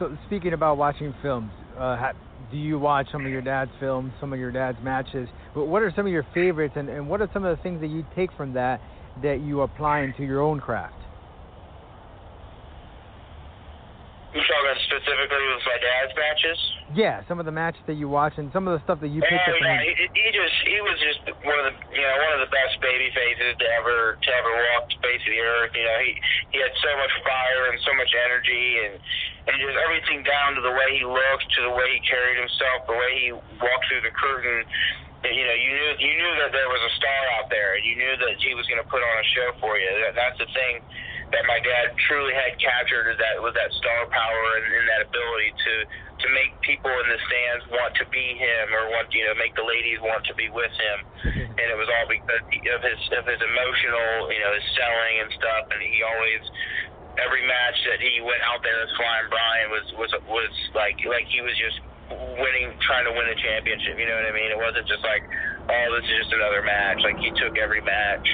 So, 0.00 0.16
speaking 0.24 0.56
about 0.56 0.80
watching 0.80 1.12
films, 1.20 1.52
uh, 1.76 2.16
do 2.50 2.56
you 2.56 2.78
watch 2.78 3.06
some 3.12 3.26
of 3.26 3.32
your 3.32 3.42
dad's 3.42 3.70
films, 3.78 4.12
some 4.20 4.32
of 4.32 4.38
your 4.38 4.50
dad's 4.50 4.78
matches? 4.82 5.28
But 5.58 5.66
what 5.66 5.82
are 5.82 5.90
some 5.90 6.06
of 6.06 6.12
your 6.14 6.22
favorites, 6.38 6.78
and, 6.78 6.86
and 6.86 7.10
what 7.10 7.18
are 7.18 7.26
some 7.34 7.42
of 7.42 7.50
the 7.50 7.60
things 7.66 7.82
that 7.82 7.90
you 7.90 8.06
take 8.14 8.30
from 8.38 8.54
that 8.54 8.78
that 9.26 9.42
you 9.42 9.66
apply 9.66 10.06
into 10.06 10.22
your 10.22 10.38
own 10.38 10.62
craft? 10.62 10.94
You 14.30 14.38
talking 14.38 14.78
specifically 14.86 15.46
with 15.50 15.64
my 15.66 15.78
dad's 15.82 16.14
matches? 16.14 16.58
Yeah, 16.94 17.26
some 17.26 17.42
of 17.42 17.46
the 17.48 17.50
matches 17.50 17.82
that 17.90 17.98
you 17.98 18.06
watch 18.06 18.38
and 18.38 18.54
some 18.54 18.70
of 18.70 18.78
the 18.78 18.82
stuff 18.86 19.02
that 19.02 19.10
you 19.10 19.18
picked 19.18 19.34
Oh 19.34 19.50
up. 19.50 19.58
yeah, 19.58 19.82
he, 19.82 19.92
he 19.98 20.26
just 20.30 20.56
he 20.62 20.78
was 20.78 20.94
just 21.02 21.26
one 21.42 21.58
of 21.58 21.66
the 21.66 21.74
you 21.90 22.06
know 22.06 22.14
one 22.22 22.38
of 22.38 22.40
the 22.46 22.52
best 22.54 22.78
baby 22.78 23.10
faces 23.10 23.58
to 23.58 23.66
ever 23.82 24.14
to 24.14 24.30
ever 24.38 24.52
walk 24.54 24.86
the 24.94 25.00
face 25.02 25.18
of 25.26 25.32
the 25.34 25.42
earth. 25.42 25.74
You 25.74 25.82
know 25.82 25.98
he 26.06 26.12
he 26.54 26.58
had 26.62 26.70
so 26.78 26.94
much 27.02 27.10
fire 27.26 27.74
and 27.74 27.82
so 27.82 27.90
much 27.98 28.14
energy 28.14 28.86
and 28.86 28.94
and 29.50 29.54
just 29.58 29.74
everything 29.74 30.22
down 30.22 30.54
to 30.54 30.62
the 30.62 30.70
way 30.70 30.86
he 30.94 31.02
looked, 31.02 31.50
to 31.58 31.66
the 31.66 31.74
way 31.74 31.98
he 31.98 32.00
carried 32.06 32.38
himself, 32.38 32.86
the 32.86 32.94
way 32.94 33.10
he 33.18 33.28
walked 33.58 33.90
through 33.90 34.06
the 34.06 34.14
curtain. 34.14 34.62
You 35.26 35.44
know, 35.44 35.56
you 35.58 35.70
knew 35.74 35.90
you 35.98 36.14
knew 36.14 36.34
that 36.46 36.54
there 36.54 36.70
was 36.70 36.78
a 36.78 36.92
star 36.94 37.22
out 37.38 37.50
there, 37.50 37.74
and 37.74 37.82
you 37.82 37.98
knew 37.98 38.14
that 38.22 38.38
he 38.38 38.54
was 38.54 38.70
going 38.70 38.78
to 38.78 38.86
put 38.86 39.02
on 39.02 39.14
a 39.18 39.26
show 39.34 39.50
for 39.58 39.74
you. 39.74 39.90
That, 40.06 40.14
that's 40.14 40.38
the 40.38 40.46
thing 40.54 40.78
that 41.32 41.44
my 41.44 41.60
dad 41.60 41.92
truly 42.08 42.32
had 42.32 42.56
captured 42.56 43.12
is 43.12 43.18
that 43.20 43.36
was 43.42 43.52
that 43.52 43.68
star 43.76 44.08
power 44.08 44.44
and, 44.62 44.66
and 44.72 44.86
that 44.88 45.00
ability 45.04 45.52
to 45.52 45.74
to 46.18 46.26
make 46.34 46.50
people 46.64 46.90
in 46.90 47.06
the 47.06 47.20
stands 47.30 47.62
want 47.70 47.92
to 47.94 48.04
be 48.08 48.34
him 48.34 48.72
or 48.74 48.90
want 48.90 49.12
you 49.12 49.22
know 49.28 49.36
make 49.36 49.52
the 49.54 49.64
ladies 49.64 50.00
want 50.00 50.24
to 50.24 50.34
be 50.34 50.48
with 50.48 50.72
him 50.72 50.98
mm-hmm. 51.28 51.52
and 51.52 51.66
it 51.68 51.76
was 51.76 51.86
all 51.86 52.08
because 52.08 52.40
of 52.40 52.80
his 52.80 53.00
of 53.12 53.24
his 53.28 53.40
emotional 53.44 54.32
you 54.32 54.40
know 54.40 54.52
his 54.56 54.66
selling 54.72 55.16
and 55.20 55.30
stuff 55.36 55.68
and 55.68 55.80
he 55.84 56.00
always 56.00 56.42
every 57.20 57.44
match 57.44 57.78
that 57.90 58.00
he 58.00 58.22
went 58.24 58.40
out 58.46 58.62
there 58.64 58.80
as 58.80 58.90
Flying 58.96 59.28
Brian 59.28 59.68
was 59.68 59.86
was 60.00 60.12
was 60.26 60.52
like 60.72 60.96
like 61.04 61.28
he 61.28 61.44
was 61.44 61.54
just 61.60 61.78
winning 62.10 62.72
trying 62.84 63.04
to 63.04 63.12
win 63.12 63.26
a 63.28 63.36
championship 63.36 63.98
you 63.98 64.06
know 64.08 64.16
what 64.16 64.28
I 64.28 64.34
mean? 64.34 64.50
It 64.50 64.60
wasn't 64.60 64.86
just 64.88 65.04
like 65.04 65.24
oh 65.68 65.86
this 65.96 66.04
is 66.08 66.14
just 66.24 66.32
another 66.32 66.62
match. 66.62 67.00
Like 67.04 67.18
he 67.20 67.30
took 67.36 67.58
every 67.58 67.80
match 67.80 68.28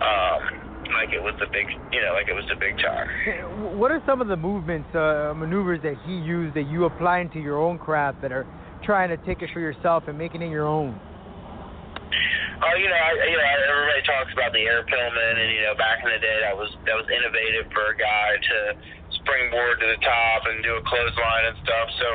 um 0.00 0.64
like 0.92 1.12
it 1.16 1.22
was 1.22 1.34
the 1.40 1.48
big 1.48 1.66
you 1.92 2.00
know 2.00 2.12
like 2.12 2.28
it 2.28 2.36
was 2.36 2.44
the 2.48 2.58
big 2.58 2.76
time. 2.78 3.08
What 3.78 3.90
are 3.90 4.02
some 4.06 4.20
of 4.20 4.28
the 4.28 4.36
movements, 4.36 4.88
uh, 4.94 5.34
maneuvers 5.34 5.82
that 5.82 5.98
he 6.06 6.14
used 6.14 6.54
that 6.54 6.70
you 6.70 6.84
apply 6.84 7.20
into 7.20 7.40
your 7.40 7.58
own 7.58 7.78
craft 7.78 8.22
that 8.22 8.30
are 8.30 8.46
trying 8.84 9.08
to 9.10 9.18
take 9.26 9.42
it 9.42 9.50
for 9.52 9.60
yourself 9.60 10.04
and 10.06 10.16
making 10.16 10.42
it 10.42 10.50
your 10.50 10.66
own? 10.66 10.94
Oh, 12.64 12.74
you 12.78 12.86
know, 12.86 12.96
I, 12.96 13.10
you 13.28 13.36
know, 13.36 13.44
everybody 13.44 14.02
talks 14.06 14.32
about 14.32 14.54
the 14.54 14.62
air 14.62 14.86
pillman, 14.86 15.34
and 15.36 15.50
you 15.50 15.62
know, 15.66 15.74
back 15.74 16.00
in 16.00 16.08
the 16.08 16.22
day, 16.22 16.38
that 16.46 16.54
was 16.54 16.70
that 16.86 16.94
was 16.94 17.04
innovative 17.10 17.66
for 17.74 17.92
a 17.92 17.96
guy 17.98 18.28
to 18.38 18.56
springboard 19.24 19.80
to 19.80 19.88
the 19.88 20.00
top 20.04 20.44
and 20.46 20.60
do 20.60 20.76
a 20.76 20.84
clothesline 20.84 21.44
and 21.48 21.56
stuff. 21.64 21.88
So, 21.96 22.08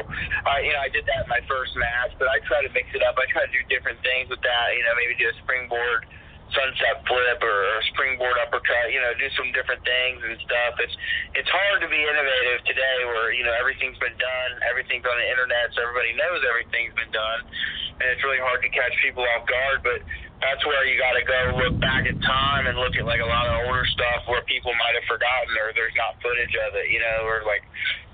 I, 0.45 0.61
you 0.61 0.71
know, 0.71 0.81
I 0.85 0.93
did 0.93 1.03
that 1.09 1.25
in 1.25 1.29
my 1.33 1.41
first 1.49 1.73
match, 1.73 2.13
but 2.21 2.29
I 2.29 2.37
try 2.45 2.61
to 2.61 2.71
mix 2.71 2.93
it 2.93 3.01
up. 3.01 3.17
I 3.17 3.25
try 3.33 3.49
to 3.49 3.51
do 3.51 3.65
different 3.67 3.97
things 4.05 4.29
with 4.29 4.39
that. 4.45 4.65
You 4.77 4.85
know, 4.85 4.93
maybe 4.93 5.17
do 5.17 5.27
a 5.27 5.35
springboard 5.41 6.05
sunset 6.53 7.05
flip 7.05 7.39
or 7.45 7.57
a 7.77 7.81
springboard 7.93 8.37
uppercut. 8.41 8.89
You 8.93 9.01
know, 9.01 9.13
do 9.17 9.29
some 9.37 9.49
different 9.53 9.81
things 9.85 10.21
and 10.21 10.37
stuff. 10.45 10.77
It's 10.81 10.95
it's 11.37 11.51
hard 11.51 11.81
to 11.85 11.89
be 11.89 11.99
innovative 11.99 12.61
today, 12.65 12.97
where 13.09 13.33
you 13.33 13.45
know 13.45 13.53
everything's 13.57 13.97
been 14.01 14.17
done, 14.17 14.51
everything's 14.69 15.05
on 15.05 15.17
the 15.17 15.27
internet, 15.29 15.73
so 15.73 15.85
everybody 15.85 16.13
knows 16.17 16.41
everything's 16.45 16.95
been 16.97 17.13
done, 17.13 17.41
and 18.01 18.05
it's 18.13 18.23
really 18.25 18.41
hard 18.41 18.61
to 18.65 18.69
catch 18.73 18.93
people 19.01 19.25
off 19.37 19.45
guard. 19.45 19.85
But 19.85 20.01
that's 20.39 20.63
where 20.63 20.87
you 20.87 20.95
got 20.95 21.15
to 21.19 21.23
go 21.27 21.59
look 21.59 21.75
back 21.83 22.07
in 22.07 22.15
time 22.23 22.63
and 22.71 22.79
look 22.79 22.95
at 22.95 23.03
like 23.03 23.19
a 23.19 23.27
lot 23.27 23.43
of 23.43 23.53
older 23.67 23.83
stuff 23.91 24.23
where 24.31 24.43
people 24.47 24.71
might 24.79 24.95
have 24.95 25.07
forgotten 25.07 25.51
or 25.59 25.75
there's 25.75 25.95
not 25.99 26.15
footage 26.23 26.55
of 26.67 26.79
it, 26.79 26.87
you 26.87 26.99
know, 27.03 27.27
or 27.27 27.43
like 27.43 27.63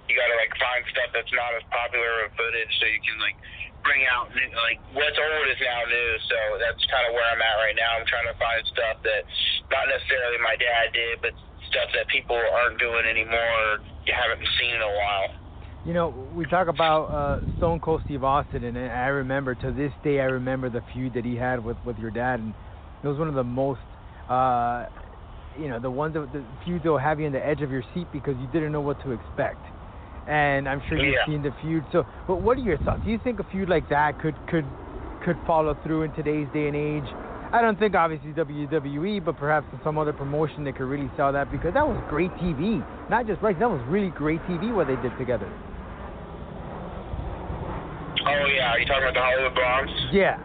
you 0.10 0.18
got 0.18 0.30
to 0.30 0.38
like 0.38 0.54
find 0.58 0.82
stuff 0.90 1.10
that's 1.14 1.34
not 1.34 1.54
as 1.54 1.66
popular 1.70 2.26
of 2.26 2.34
footage 2.34 2.72
so 2.82 2.90
you 2.90 3.02
can 3.06 3.18
like 3.22 3.38
bring 3.86 4.02
out 4.10 4.34
new, 4.34 4.50
like 4.66 4.82
what's 4.98 5.18
old 5.18 5.46
is 5.54 5.62
now 5.62 5.86
new. 5.86 6.10
So 6.26 6.38
that's 6.58 6.82
kind 6.90 7.06
of 7.06 7.14
where 7.14 7.26
I'm 7.30 7.42
at 7.42 7.58
right 7.62 7.78
now. 7.78 7.94
I'm 7.94 8.10
trying 8.10 8.30
to 8.30 8.38
find 8.42 8.62
stuff 8.74 8.98
that 9.06 9.22
not 9.70 9.86
necessarily 9.86 10.42
my 10.42 10.58
dad 10.58 10.98
did, 10.98 11.22
but 11.22 11.34
stuff 11.70 11.94
that 11.94 12.10
people 12.10 12.38
aren't 12.38 12.82
doing 12.82 13.06
anymore 13.06 13.54
or 13.70 13.86
haven't 14.10 14.42
seen 14.58 14.74
in 14.74 14.82
a 14.82 14.94
while. 14.98 15.45
You 15.86 15.94
know, 15.94 16.10
we 16.36 16.46
talk 16.46 16.68
about 16.68 17.06
uh, 17.06 17.42
Stone 17.58 17.80
Cold 17.80 18.02
Steve 18.06 18.24
Austin, 18.24 18.64
and 18.64 18.76
I 18.76 19.08
remember 19.08 19.54
to 19.54 19.72
this 19.72 19.92
day, 20.04 20.20
I 20.20 20.24
remember 20.26 20.68
the 20.68 20.82
feud 20.92 21.14
that 21.14 21.24
he 21.24 21.36
had 21.36 21.64
with 21.64 21.78
with 21.86 22.00
your 22.00 22.10
dad, 22.10 22.40
and 22.40 22.56
it 23.04 23.08
was 23.08 23.20
one 23.20 23.28
of 23.28 23.36
the 23.36 23.44
most, 23.44 23.82
uh, 24.28 24.88
you 25.60 25.68
know, 25.70 25.80
the 25.80 25.92
ones 25.92 26.16
that 26.16 26.34
the 26.34 26.44
feuds 26.66 26.84
that 26.84 26.90
will 26.90 26.98
have 26.98 27.20
you 27.20 27.28
on 27.28 27.34
the 27.34 27.46
edge 27.46 27.62
of 27.62 27.70
your 27.70 27.84
seat 27.94 28.08
because 28.12 28.34
you 28.42 28.48
didn't 28.48 28.72
know 28.72 28.82
what 28.82 29.00
to 29.04 29.12
expect. 29.12 29.64
And 30.28 30.68
I'm 30.68 30.82
sure 30.90 30.98
you've 30.98 31.14
Yeah. 31.14 31.26
seen 31.28 31.44
the 31.44 31.52
feud. 31.62 31.86
So, 31.92 32.04
but 32.28 32.38
what 32.38 32.58
are 32.58 32.62
your 32.62 32.80
thoughts? 32.80 33.04
Do 33.06 33.12
you 33.12 33.20
think 33.20 33.40
a 33.40 33.44
feud 33.44 33.70
like 33.70 33.88
that 33.90 34.18
could 34.18 34.36
could 34.48 34.66
could 35.24 35.38
follow 35.46 35.76
through 35.84 36.02
in 36.02 36.12
today's 36.14 36.48
day 36.52 36.66
and 36.66 36.76
age? 36.76 37.06
I 37.54 37.62
don't 37.62 37.78
think 37.78 37.94
obviously 37.94 38.34
WWE, 38.34 39.24
but 39.24 39.38
perhaps 39.38 39.68
some 39.84 40.00
other 40.00 40.14
promotion 40.14 40.64
that 40.64 40.76
could 40.76 40.88
really 40.90 41.12
sell 41.16 41.32
that 41.32 41.52
because 41.52 41.76
that 41.76 41.88
was 41.88 42.02
great 42.10 42.32
TV. 42.42 42.84
Not 43.08 43.28
just 43.28 43.40
right, 43.44 43.58
that 43.60 43.70
was 43.70 43.80
really 43.88 44.10
great 44.10 44.42
TV 44.50 44.74
what 44.74 44.88
they 44.88 44.96
did 44.98 45.16
together. 45.20 45.48
Oh 48.26 48.46
yeah, 48.50 48.74
are 48.74 48.80
you 48.80 48.90
talking 48.90 49.06
about 49.06 49.14
the 49.14 49.22
Hollywood 49.22 49.54
Blonds? 49.54 49.94
Yeah. 50.10 50.42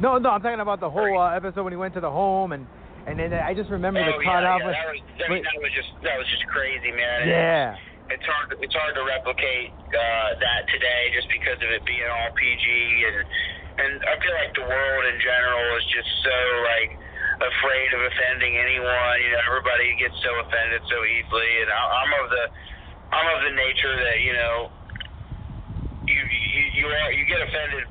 No, 0.00 0.18
no, 0.18 0.36
I'm 0.36 0.42
talking 0.42 0.60
about 0.60 0.80
the 0.80 0.90
whole 0.90 1.16
uh, 1.16 1.32
episode 1.32 1.64
when 1.64 1.72
he 1.72 1.80
went 1.80 1.94
to 1.94 2.02
the 2.04 2.10
home 2.10 2.52
and 2.52 2.66
and 3.06 3.20
then 3.20 3.32
I 3.32 3.52
just 3.52 3.68
remember 3.68 4.00
oh, 4.00 4.16
the 4.16 4.24
cut 4.24 4.44
yeah, 4.44 4.52
off. 4.52 4.60
yeah, 4.64 4.72
that 4.72 4.88
was, 4.88 5.00
I 5.20 5.28
mean, 5.28 5.44
that 5.44 5.60
was 5.60 5.72
just 5.76 5.90
that 6.04 6.16
was 6.16 6.28
just 6.28 6.44
crazy, 6.48 6.92
man. 6.92 7.28
yeah. 7.28 7.76
it's 8.08 8.24
hard 8.24 8.48
to, 8.52 8.56
it's 8.64 8.72
hard 8.72 8.96
to 8.96 9.04
replicate 9.04 9.72
uh, 9.72 10.30
that 10.40 10.68
today 10.72 11.12
just 11.12 11.28
because 11.28 11.60
of 11.60 11.68
it 11.68 11.84
being 11.84 12.08
all 12.08 12.32
PG 12.32 12.64
and 12.64 13.16
and 13.74 13.92
I 14.06 14.14
feel 14.22 14.34
like 14.36 14.52
the 14.54 14.66
world 14.68 15.04
in 15.08 15.18
general 15.20 15.64
is 15.80 15.86
just 15.92 16.10
so 16.22 16.38
like 16.64 16.90
afraid 17.40 17.88
of 17.92 18.00
offending 18.06 18.54
anyone. 18.56 19.16
You 19.20 19.30
know, 19.34 19.42
everybody 19.48 19.96
gets 19.98 20.16
so 20.22 20.30
offended 20.44 20.80
so 20.86 20.98
easily, 21.04 21.52
and 21.64 21.68
I, 21.72 21.80
I'm 22.04 22.12
of 22.20 22.26
the 22.28 22.44
I'm 23.12 23.26
of 23.32 23.40
the 23.48 23.54
nature 23.56 23.94
that 24.00 24.18
you 24.20 24.32
know 24.32 24.72
you 26.28 26.40
you 26.54 26.62
you 26.80 26.86
are 26.88 27.10
you 27.12 27.24
get 27.26 27.40
offended 27.42 27.86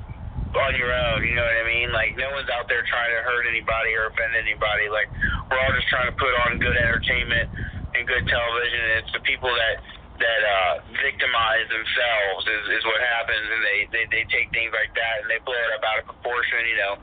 on 0.54 0.72
your 0.78 0.90
own. 0.92 1.26
You 1.26 1.34
know 1.34 1.42
what 1.46 1.58
I 1.62 1.66
mean? 1.66 1.88
Like 1.90 2.14
no 2.14 2.30
one's 2.34 2.50
out 2.54 2.66
there 2.70 2.82
trying 2.86 3.10
to 3.14 3.20
hurt 3.26 3.46
anybody 3.50 3.90
or 3.98 4.10
offend 4.10 4.34
anybody. 4.38 4.86
Like 4.90 5.10
we're 5.50 5.58
all 5.58 5.74
just 5.74 5.90
trying 5.90 6.06
to 6.10 6.16
put 6.16 6.30
on 6.46 6.58
good 6.62 6.76
entertainment 6.78 7.50
and 7.98 8.06
good 8.06 8.22
television. 8.30 8.80
And 8.80 8.94
it's 9.02 9.12
the 9.14 9.22
people 9.26 9.50
that 9.50 9.76
that 10.14 10.42
uh, 10.46 10.74
victimize 11.02 11.66
themselves 11.74 12.46
is, 12.46 12.78
is 12.78 12.82
what 12.86 13.02
happens, 13.02 13.50
and 13.50 13.62
they, 13.66 13.78
they 13.90 14.04
they 14.14 14.22
take 14.30 14.46
things 14.54 14.70
like 14.70 14.94
that 14.94 15.14
and 15.22 15.26
they 15.26 15.42
blow 15.42 15.58
it 15.58 15.72
up 15.74 15.82
out 15.82 15.98
of 15.98 16.06
proportion. 16.06 16.62
You 16.70 16.78
know, 16.78 16.94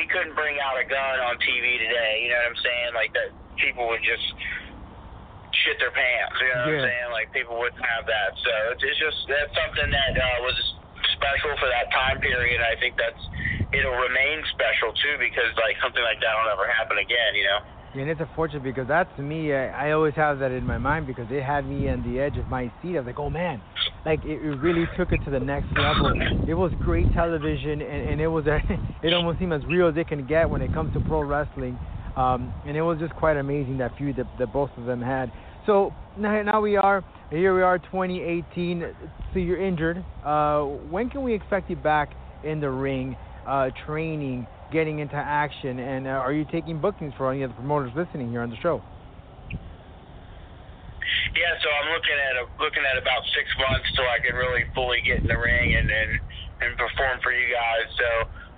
he 0.00 0.08
couldn't 0.08 0.32
bring 0.32 0.56
out 0.64 0.80
a 0.80 0.86
gun 0.88 1.20
on 1.28 1.36
TV 1.44 1.76
today. 1.76 2.24
You 2.24 2.32
know 2.32 2.40
what 2.40 2.56
I'm 2.56 2.60
saying? 2.64 2.90
Like 2.96 3.12
that, 3.12 3.36
people 3.60 3.84
would 3.92 4.00
just 4.00 4.24
shit 5.60 5.76
their 5.76 5.92
pants. 5.92 6.40
You 6.40 6.48
know 6.50 6.56
what 6.56 6.72
Yeah. 6.72 6.80
I'm 6.80 6.88
saying? 6.88 7.08
Like 7.12 7.28
people 7.36 7.54
wouldn't 7.60 7.84
have 7.84 8.08
that. 8.08 8.30
So 8.40 8.52
it's, 8.72 8.82
it's 8.82 8.96
just 8.96 9.18
that's 9.28 9.52
something 9.54 9.90
that 9.92 10.12
uh, 10.16 10.38
was 10.48 10.56
special 11.24 11.56
for 11.56 11.68
that 11.72 11.88
time 11.88 12.20
period. 12.20 12.60
I 12.60 12.76
think 12.76 13.00
that's 13.00 13.20
it'll 13.72 13.96
remain 13.96 14.44
special 14.52 14.92
too 14.92 15.16
because 15.16 15.48
like 15.56 15.80
something 15.80 16.04
like 16.04 16.20
that 16.20 16.36
will 16.36 16.52
never 16.52 16.68
happen 16.68 17.00
again. 17.00 17.32
You 17.32 17.48
know. 17.48 17.60
And 17.94 18.10
it's 18.10 18.20
unfortunate 18.20 18.64
because 18.64 18.88
that 18.88 19.08
to 19.16 19.22
me, 19.22 19.54
I, 19.54 19.88
I 19.88 19.92
always 19.92 20.14
have 20.14 20.40
that 20.40 20.50
in 20.50 20.66
my 20.66 20.78
mind 20.78 21.06
because 21.06 21.26
it 21.30 21.42
had 21.42 21.64
me 21.64 21.88
on 21.88 22.02
the 22.02 22.20
edge 22.20 22.36
of 22.36 22.48
my 22.48 22.70
seat. 22.82 22.96
I 22.96 23.00
was 23.00 23.06
like, 23.06 23.18
oh 23.18 23.30
man, 23.30 23.62
like 24.04 24.20
it, 24.24 24.42
it 24.42 24.58
really 24.60 24.84
took 24.96 25.12
it 25.12 25.24
to 25.24 25.30
the 25.30 25.40
next 25.40 25.68
level. 25.76 26.12
It 26.46 26.54
was 26.54 26.72
great 26.82 27.06
television, 27.14 27.80
and, 27.80 28.10
and 28.10 28.20
it 28.20 28.28
was 28.28 28.46
a, 28.46 28.60
it 29.02 29.14
almost 29.14 29.38
seemed 29.38 29.52
as 29.52 29.64
real 29.66 29.88
as 29.88 29.96
it 29.96 30.08
can 30.08 30.26
get 30.26 30.50
when 30.50 30.60
it 30.60 30.74
comes 30.74 30.92
to 30.94 31.00
pro 31.00 31.22
wrestling. 31.22 31.78
Um, 32.16 32.52
and 32.66 32.76
it 32.76 32.82
was 32.82 32.98
just 32.98 33.14
quite 33.14 33.36
amazing 33.36 33.78
that 33.78 33.96
feud 33.96 34.16
that, 34.16 34.26
that 34.38 34.52
both 34.52 34.70
of 34.76 34.86
them 34.86 35.00
had. 35.00 35.32
So 35.66 35.92
now, 36.16 36.42
now 36.42 36.60
we 36.60 36.76
are 36.76 37.04
here. 37.34 37.54
We 37.54 37.62
are 37.62 37.78
2018. 37.78 38.84
So 39.32 39.38
you're 39.38 39.60
injured. 39.60 40.04
Uh, 40.24 40.62
when 40.90 41.10
can 41.10 41.22
we 41.22 41.34
expect 41.34 41.70
you 41.70 41.76
back 41.76 42.14
in 42.42 42.60
the 42.60 42.70
ring, 42.70 43.16
uh, 43.46 43.70
training? 43.86 44.46
getting 44.74 44.98
into 44.98 45.14
action? 45.14 45.78
And 45.78 46.06
uh, 46.06 46.18
are 46.18 46.34
you 46.34 46.44
taking 46.50 46.82
bookings 46.82 47.14
for 47.16 47.30
any 47.30 47.46
of 47.46 47.50
the 47.50 47.54
promoters 47.54 47.94
listening 47.94 48.30
here 48.30 48.42
on 48.42 48.50
the 48.50 48.58
show? 48.58 48.82
Yeah, 51.34 51.54
so 51.62 51.66
I'm 51.70 51.90
looking 51.94 52.18
at 52.18 52.34
a, 52.42 52.44
looking 52.62 52.82
at 52.82 52.98
about 52.98 53.22
six 53.34 53.46
months 53.58 53.86
till 53.94 54.06
I 54.06 54.18
can 54.22 54.34
really 54.34 54.66
fully 54.74 55.02
get 55.02 55.22
in 55.22 55.26
the 55.26 55.38
ring 55.38 55.74
and 55.74 55.90
and, 55.90 56.10
and 56.62 56.70
perform 56.78 57.18
for 57.22 57.32
you 57.34 57.50
guys. 57.50 57.86
So 57.98 58.08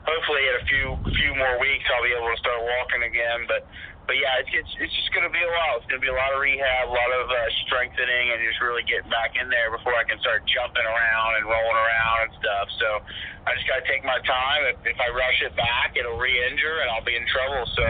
hopefully, 0.06 0.42
in 0.46 0.54
a 0.62 0.64
few 0.70 0.86
few 1.18 1.32
more 1.34 1.58
weeks, 1.58 1.84
I'll 1.90 2.06
be 2.06 2.14
able 2.14 2.30
to 2.30 2.38
start 2.40 2.62
walking 2.62 3.02
again. 3.04 3.44
But 3.50 3.66
but 4.06 4.14
yeah, 4.14 4.38
it's 4.38 4.50
it's, 4.54 4.72
it's 4.78 4.94
just 4.94 5.10
gonna 5.12 5.34
be 5.34 5.42
a 5.42 5.50
while. 5.50 5.82
It's 5.82 5.90
gonna 5.90 6.02
be 6.02 6.10
a 6.10 6.16
lot 6.16 6.30
of 6.30 6.38
rehab, 6.38 6.86
a 6.88 6.94
lot 6.94 7.10
of 7.10 7.26
uh, 7.26 7.36
strengthening, 7.66 8.30
and 8.32 8.38
just 8.46 8.62
really 8.62 8.86
getting 8.86 9.10
back 9.10 9.34
in 9.34 9.50
there 9.50 9.74
before 9.74 9.98
I 9.98 10.06
can 10.06 10.22
start 10.22 10.46
jumping 10.46 10.86
around 10.86 11.30
and 11.42 11.44
rolling 11.50 11.78
around 11.78 12.18
and 12.30 12.32
stuff. 12.38 12.66
So 12.78 12.88
I 13.44 13.58
just 13.58 13.66
gotta 13.66 13.84
take 13.90 14.06
my 14.06 14.22
time. 14.22 14.62
If, 14.70 14.94
if 14.94 14.98
I 15.02 15.10
rush 15.10 15.38
it 15.42 15.54
back, 15.58 15.98
it'll 15.98 16.22
re-injure 16.22 16.86
and 16.86 16.88
I'll 16.94 17.06
be 17.06 17.18
in 17.18 17.26
trouble. 17.26 17.66
So 17.74 17.84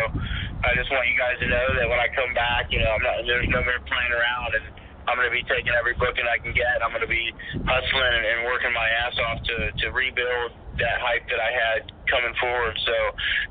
I 0.64 0.72
just 0.72 0.88
want 0.88 1.05
you 1.12 1.20
guys 1.20 1.37
to 1.44 1.48
know 1.52 1.66
that 1.76 1.87
when 1.87 2.00
I 2.00 2.09
come 2.16 2.33
back, 2.33 2.72
you 2.72 2.81
know, 2.81 2.96
I'm 2.96 3.05
not 3.05 3.20
there's 3.29 3.52
no 3.52 3.61
more 3.61 3.81
playing 3.85 4.12
around 4.16 4.52
and. 4.57 4.66
I'm 5.07 5.14
going 5.14 5.31
to 5.31 5.38
be 5.38 5.46
taking 5.46 5.70
every 5.70 5.94
booking 5.94 6.26
I 6.26 6.42
can 6.42 6.50
get. 6.50 6.83
I'm 6.83 6.90
going 6.90 7.07
to 7.07 7.07
be 7.07 7.31
hustling 7.62 8.11
and, 8.11 8.26
and 8.26 8.38
working 8.42 8.74
my 8.74 8.90
ass 9.07 9.14
off 9.31 9.38
to, 9.38 9.70
to 9.70 9.94
rebuild 9.94 10.50
that 10.79 10.97
hype 11.01 11.25
that 11.29 11.41
I 11.41 11.51
had 11.53 11.81
coming 12.09 12.35
forward. 12.39 12.77
So 12.85 12.97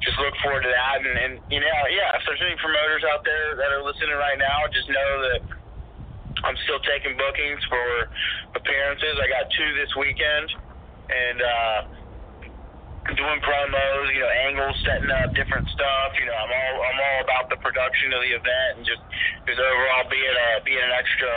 just 0.01 0.17
look 0.21 0.33
forward 0.41 0.63
to 0.63 0.71
that. 0.71 1.01
And, 1.01 1.15
and 1.17 1.33
you 1.49 1.59
know, 1.59 1.77
yeah, 1.91 2.15
if 2.15 2.23
there's 2.25 2.41
any 2.41 2.55
promoters 2.61 3.03
out 3.09 3.25
there 3.25 3.57
that 3.57 3.69
are 3.73 3.83
listening 3.83 4.15
right 4.15 4.37
now, 4.37 4.65
just 4.71 4.87
know 4.89 5.11
that 5.29 5.41
I'm 6.43 6.57
still 6.67 6.81
taking 6.85 7.17
bookings 7.17 7.61
for 7.71 7.85
appearances. 8.59 9.15
I 9.17 9.27
got 9.31 9.49
two 9.55 9.69
this 9.79 9.91
weekend, 9.97 10.47
and 11.09 11.37
uh, 11.41 11.79
doing 13.13 13.37
promos, 13.45 14.09
you 14.09 14.25
know, 14.25 14.33
angles, 14.49 14.73
setting 14.81 15.13
up 15.13 15.29
different 15.37 15.69
stuff. 15.69 16.17
You 16.17 16.25
know, 16.25 16.33
I'm 16.33 16.49
all 16.49 16.75
I'm 16.81 16.97
all 16.97 17.19
about 17.21 17.45
the 17.53 17.61
production 17.61 18.09
of 18.17 18.25
the 18.25 18.33
event 18.33 18.81
and 18.81 18.83
just 18.83 19.05
just 19.45 19.61
overall 19.61 20.09
being 20.09 20.25
a 20.25 20.49
being 20.65 20.81
an 20.81 20.89
extra 20.89 21.29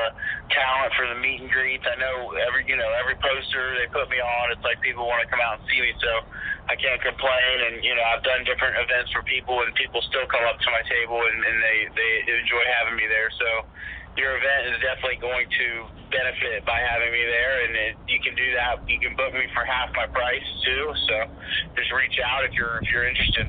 talent 0.48 0.96
for 0.96 1.04
the 1.12 1.20
meet 1.20 1.44
and 1.44 1.52
greets. 1.52 1.84
I 1.84 2.00
know 2.00 2.32
every 2.48 2.64
you 2.64 2.80
know 2.80 2.88
every 2.96 3.20
poster 3.20 3.76
they 3.76 3.84
put 3.92 4.08
me 4.08 4.16
on, 4.16 4.56
it's 4.56 4.64
like 4.64 4.80
people 4.80 5.04
want 5.04 5.20
to 5.20 5.28
come 5.28 5.44
out 5.44 5.60
and 5.60 5.64
see 5.68 5.84
me, 5.84 5.92
so 6.00 6.12
I 6.72 6.74
can't 6.80 7.04
complain. 7.04 7.56
And 7.68 7.84
you 7.84 7.92
know, 7.92 8.06
I've 8.16 8.24
done 8.24 8.48
different 8.48 8.80
events 8.80 9.12
for 9.12 9.20
people, 9.28 9.60
and 9.60 9.68
people 9.76 10.00
still 10.08 10.24
come 10.32 10.48
up 10.48 10.56
to 10.56 10.68
my 10.72 10.80
table 10.88 11.20
and, 11.20 11.38
and 11.44 11.56
they 11.60 11.78
they 11.92 12.12
enjoy 12.32 12.64
having 12.80 12.96
me 12.96 13.04
there. 13.04 13.28
So 13.36 13.48
your 14.16 14.40
event 14.40 14.72
is 14.72 14.80
definitely 14.80 15.20
going 15.20 15.46
to 15.60 15.68
benefit 16.10 16.64
by 16.66 16.80
having 16.80 17.10
me 17.12 17.22
there, 17.24 17.54
and 17.64 17.72
it, 17.76 17.94
you 18.08 18.20
can 18.20 18.34
do 18.34 18.48
that. 18.56 18.82
You 18.88 18.98
can 19.00 19.16
book 19.16 19.32
me 19.32 19.46
for 19.54 19.64
half 19.64 19.90
my 19.94 20.06
price 20.08 20.46
too. 20.64 20.84
So 21.08 21.14
just 21.76 21.90
reach 21.92 22.16
out 22.24 22.44
if 22.44 22.52
you're 22.56 22.78
if 22.82 22.88
you're 22.92 23.08
interested. 23.08 23.46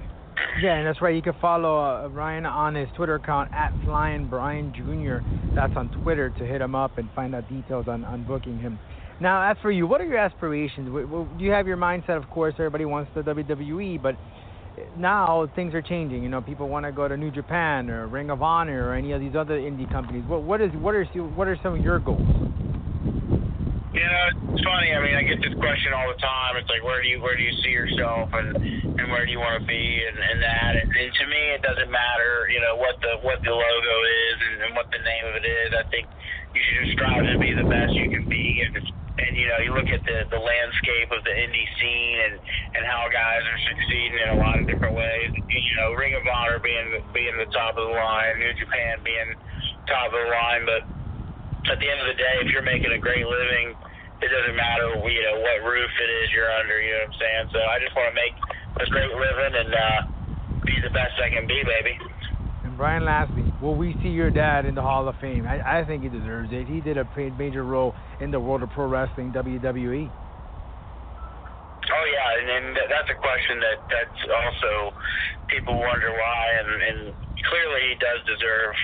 Yeah, 0.61 0.75
and 0.79 0.87
that's 0.87 1.01
right. 1.01 1.15
You 1.15 1.21
can 1.21 1.35
follow 1.41 1.79
uh, 1.79 2.07
Brian 2.09 2.45
on 2.45 2.75
his 2.75 2.87
Twitter 2.95 3.15
account 3.15 3.51
at 3.53 3.73
Flying 3.83 4.27
Brian 4.29 4.71
Jr. 4.71 5.19
That's 5.55 5.75
on 5.75 5.89
Twitter 6.01 6.29
to 6.29 6.45
hit 6.45 6.61
him 6.61 6.75
up 6.75 6.97
and 6.97 7.09
find 7.15 7.35
out 7.35 7.47
details 7.49 7.87
on, 7.87 8.05
on 8.05 8.23
booking 8.25 8.57
him. 8.57 8.79
Now, 9.19 9.51
as 9.51 9.57
for 9.61 9.69
you, 9.69 9.85
what 9.85 9.99
are 9.99 10.05
your 10.05 10.17
aspirations? 10.17 10.87
W- 10.87 11.27
You 11.37 11.51
have 11.51 11.67
your 11.67 11.75
mindset, 11.75 12.15
of 12.15 12.29
course. 12.29 12.53
Everybody 12.57 12.85
wants 12.85 13.11
the 13.15 13.21
WWE, 13.21 14.01
but 14.01 14.15
now 14.97 15.49
things 15.55 15.73
are 15.73 15.81
changing. 15.81 16.23
You 16.23 16.29
know, 16.29 16.41
people 16.41 16.69
want 16.69 16.85
to 16.85 16.91
go 16.91 17.07
to 17.07 17.17
New 17.17 17.31
Japan 17.31 17.89
or 17.89 18.07
Ring 18.07 18.29
of 18.29 18.41
Honor 18.41 18.87
or 18.89 18.93
any 18.93 19.11
of 19.11 19.19
these 19.19 19.35
other 19.35 19.59
indie 19.59 19.91
companies. 19.91 20.23
What 20.27 20.43
what 20.43 20.61
is 20.61 20.71
what 20.75 20.95
are 20.95 21.03
what 21.35 21.47
are 21.47 21.57
some 21.61 21.75
of 21.77 21.83
your 21.83 21.99
goals? 21.99 22.48
You 23.89 24.05
know, 24.05 24.53
it's 24.53 24.61
funny. 24.61 24.93
I 24.93 25.01
mean, 25.01 25.17
I 25.17 25.25
get 25.25 25.41
this 25.41 25.57
question 25.57 25.97
all 25.97 26.05
the 26.13 26.21
time. 26.21 26.61
It's 26.61 26.69
like, 26.69 26.85
where 26.85 27.01
do 27.01 27.09
you 27.09 27.17
where 27.25 27.33
do 27.33 27.41
you 27.41 27.55
see 27.65 27.73
yourself, 27.73 28.29
and 28.37 28.53
and 28.53 29.05
where 29.09 29.25
do 29.25 29.31
you 29.33 29.41
want 29.41 29.57
to 29.57 29.65
be, 29.65 30.05
and, 30.05 30.13
and 30.13 30.37
that. 30.45 30.71
And, 30.77 30.87
and 30.93 31.09
to 31.09 31.25
me, 31.25 31.41
it 31.57 31.65
doesn't 31.65 31.89
matter. 31.89 32.45
You 32.53 32.61
know 32.61 32.77
what 32.77 33.01
the 33.01 33.17
what 33.25 33.41
the 33.41 33.49
logo 33.49 33.95
is 34.05 34.37
and, 34.45 34.55
and 34.69 34.71
what 34.77 34.93
the 34.93 35.01
name 35.01 35.25
of 35.25 35.33
it 35.41 35.45
is. 35.45 35.73
I 35.73 35.89
think 35.89 36.05
you 36.53 36.61
should 36.61 36.77
just 36.85 36.93
strive 37.01 37.25
to 37.25 37.37
be 37.41 37.49
the 37.57 37.65
best 37.65 37.97
you 37.97 38.13
can 38.13 38.29
be. 38.29 38.61
And 38.61 38.77
and 38.77 39.31
you 39.33 39.49
know, 39.49 39.57
you 39.57 39.73
look 39.73 39.89
at 39.89 40.05
the 40.05 40.29
the 40.29 40.37
landscape 40.37 41.09
of 41.09 41.25
the 41.25 41.33
indie 41.33 41.69
scene 41.81 42.17
and 42.29 42.35
and 42.77 42.83
how 42.85 43.09
guys 43.09 43.41
are 43.41 43.61
succeeding 43.73 44.21
in 44.21 44.29
a 44.35 44.39
lot 44.39 44.61
of 44.61 44.69
different 44.69 44.93
ways. 44.93 45.33
You 45.33 45.75
know, 45.81 45.97
Ring 45.97 46.13
of 46.13 46.23
Honor 46.29 46.61
being 46.61 47.01
being 47.09 47.35
the 47.41 47.49
top 47.49 47.73
of 47.73 47.89
the 47.89 47.95
line, 47.97 48.37
New 48.37 48.53
Japan 48.53 49.01
being 49.01 49.33
top 49.89 50.13
of 50.13 50.19
the 50.21 50.29
line, 50.29 50.63
but 50.69 50.81
at 51.67 51.77
the 51.79 51.87
end 51.87 51.99
of 51.99 52.07
the 52.07 52.17
day, 52.17 52.35
if 52.39 52.47
you're 52.55 52.63
making 52.63 52.95
a 52.95 53.01
great 53.01 53.25
living, 53.27 53.75
it 54.21 54.29
doesn't 54.31 54.55
matter 54.55 54.99
you 54.99 55.23
know 55.23 55.37
what 55.39 55.57
roof 55.67 55.91
it 55.99 56.09
is 56.23 56.31
you're 56.31 56.51
under. 56.59 56.79
You 56.79 56.91
know 56.91 57.03
what 57.07 57.15
I'm 57.15 57.19
saying? 57.19 57.45
So 57.51 57.59
I 57.59 57.75
just 57.83 57.95
want 57.95 58.07
to 58.11 58.17
make 58.17 58.35
a 58.79 58.85
great 58.91 59.11
living 59.11 59.53
and 59.59 59.71
uh, 59.71 59.99
be 60.63 60.75
the 60.83 60.91
best 60.91 61.15
I 61.19 61.31
can 61.31 61.47
be, 61.47 61.59
baby. 61.63 61.95
And 62.63 62.75
Brian, 62.75 63.05
lastly, 63.05 63.43
will 63.61 63.75
we 63.75 63.95
see 64.03 64.11
your 64.11 64.29
dad 64.29 64.65
in 64.65 64.75
the 64.75 64.83
Hall 64.83 65.07
of 65.07 65.15
Fame? 65.19 65.47
I, 65.47 65.81
I 65.81 65.85
think 65.85 66.03
he 66.03 66.09
deserves 66.09 66.51
it. 66.51 66.67
He 66.67 66.81
did 66.81 66.97
a 66.97 67.07
major 67.37 67.63
role 67.63 67.95
in 68.19 68.31
the 68.31 68.39
world 68.39 68.63
of 68.63 68.69
pro 68.71 68.87
wrestling, 68.87 69.31
WWE. 69.31 70.11
Oh 71.89 72.05
yeah, 72.05 72.29
and, 72.37 72.47
and 72.53 72.77
that's 72.85 73.09
a 73.09 73.17
question 73.17 73.57
that 73.65 73.79
that's 73.89 74.21
also 74.29 74.93
people 75.47 75.73
wonder 75.73 76.11
why, 76.13 76.43
and, 76.61 76.69
and 76.69 76.99
clearly 77.49 77.81
he 77.89 77.95
does 77.97 78.21
deserve 78.29 78.75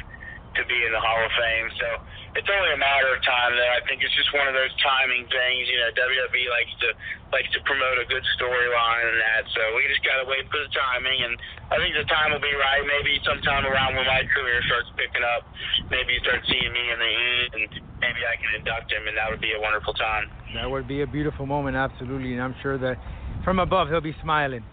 to 0.55 0.63
be 0.67 0.79
in 0.87 0.91
the 0.91 0.99
Hall 0.99 1.19
of 1.19 1.31
Fame. 1.35 1.67
So 1.79 1.87
it's 2.35 2.49
only 2.51 2.71
a 2.75 2.79
matter 2.79 3.11
of 3.15 3.19
time. 3.23 3.55
That 3.55 3.69
I 3.75 3.81
think 3.87 4.03
it's 4.03 4.15
just 4.15 4.31
one 4.35 4.47
of 4.47 4.55
those 4.55 4.71
timing 4.83 5.27
things. 5.27 5.63
You 5.71 5.79
know, 5.83 5.89
WWE 5.95 6.45
likes 6.51 6.73
to 6.83 6.89
likes 7.31 7.51
to 7.55 7.59
promote 7.67 7.99
a 7.99 8.07
good 8.07 8.23
storyline 8.39 9.05
and 9.11 9.19
that. 9.19 9.43
So 9.51 9.61
we 9.75 9.87
just 9.91 10.03
gotta 10.03 10.27
wait 10.27 10.47
for 10.51 10.59
the 10.59 10.71
timing, 10.71 11.19
and 11.23 11.33
I 11.71 11.79
think 11.79 11.95
the 11.95 12.07
time 12.07 12.31
will 12.31 12.43
be 12.43 12.55
right. 12.55 12.83
Maybe 12.83 13.19
sometime 13.23 13.67
around 13.67 13.95
when 13.95 14.07
my 14.07 14.23
career 14.31 14.59
starts 14.67 14.91
picking 14.99 15.23
up, 15.23 15.47
maybe 15.91 16.15
you 16.15 16.21
start 16.23 16.43
seeing 16.47 16.71
me 16.71 16.83
in 16.91 16.99
the 16.99 17.11
end, 17.11 17.49
and 17.55 17.63
maybe 18.03 18.21
I 18.23 18.35
can 18.39 18.51
induct 18.59 18.91
him, 18.91 19.07
and 19.07 19.15
that 19.15 19.31
would 19.31 19.43
be 19.43 19.55
a 19.55 19.61
wonderful 19.61 19.95
time. 19.95 20.31
That 20.55 20.69
would 20.71 20.87
be 20.87 21.03
a 21.03 21.09
beautiful 21.09 21.45
moment, 21.45 21.75
absolutely. 21.75 22.33
And 22.33 22.41
I'm 22.41 22.55
sure 22.63 22.77
that 22.79 22.99
from 23.43 23.59
above 23.59 23.89
he'll 23.89 24.03
be 24.03 24.15
smiling. 24.23 24.63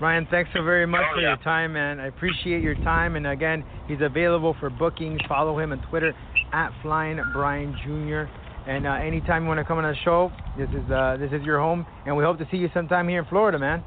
Brian, 0.00 0.26
thanks 0.30 0.50
so 0.54 0.62
very 0.62 0.86
much 0.86 1.02
Oh, 1.10 1.14
for 1.14 1.20
yeah. 1.20 1.28
your 1.28 1.36
time, 1.44 1.74
man. 1.74 2.00
I 2.00 2.06
appreciate 2.06 2.62
your 2.62 2.74
time. 2.76 3.16
And 3.16 3.26
again, 3.26 3.62
he's 3.86 4.00
available 4.00 4.56
for 4.58 4.70
bookings. 4.70 5.20
Follow 5.28 5.58
him 5.58 5.72
on 5.72 5.78
Twitter 5.90 6.14
at 6.54 6.70
Flying 6.82 7.20
Brian 7.34 7.76
Jr. 7.84 8.22
And 8.68 8.86
uh, 8.86 8.92
anytime 8.92 9.42
you 9.42 9.48
want 9.48 9.58
to 9.60 9.64
come 9.64 9.76
on 9.78 9.84
the 9.84 9.94
show, 10.02 10.32
this 10.56 10.68
is 10.70 10.90
uh, 10.90 11.16
this 11.18 11.30
is 11.32 11.42
your 11.44 11.58
home, 11.58 11.86
and 12.06 12.16
we 12.16 12.24
hope 12.24 12.38
to 12.38 12.46
see 12.50 12.56
you 12.58 12.68
sometime 12.74 13.08
here 13.08 13.20
in 13.20 13.26
Florida, 13.26 13.58
man. 13.58 13.82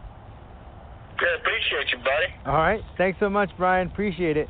Good, 1.17 1.27
appreciate 1.41 1.91
you, 1.91 1.97
buddy. 1.99 2.33
All 2.47 2.57
right, 2.57 2.81
thanks 2.97 3.19
so 3.19 3.29
much, 3.29 3.49
Brian. 3.57 3.87
Appreciate 3.87 4.35
it. 4.37 4.47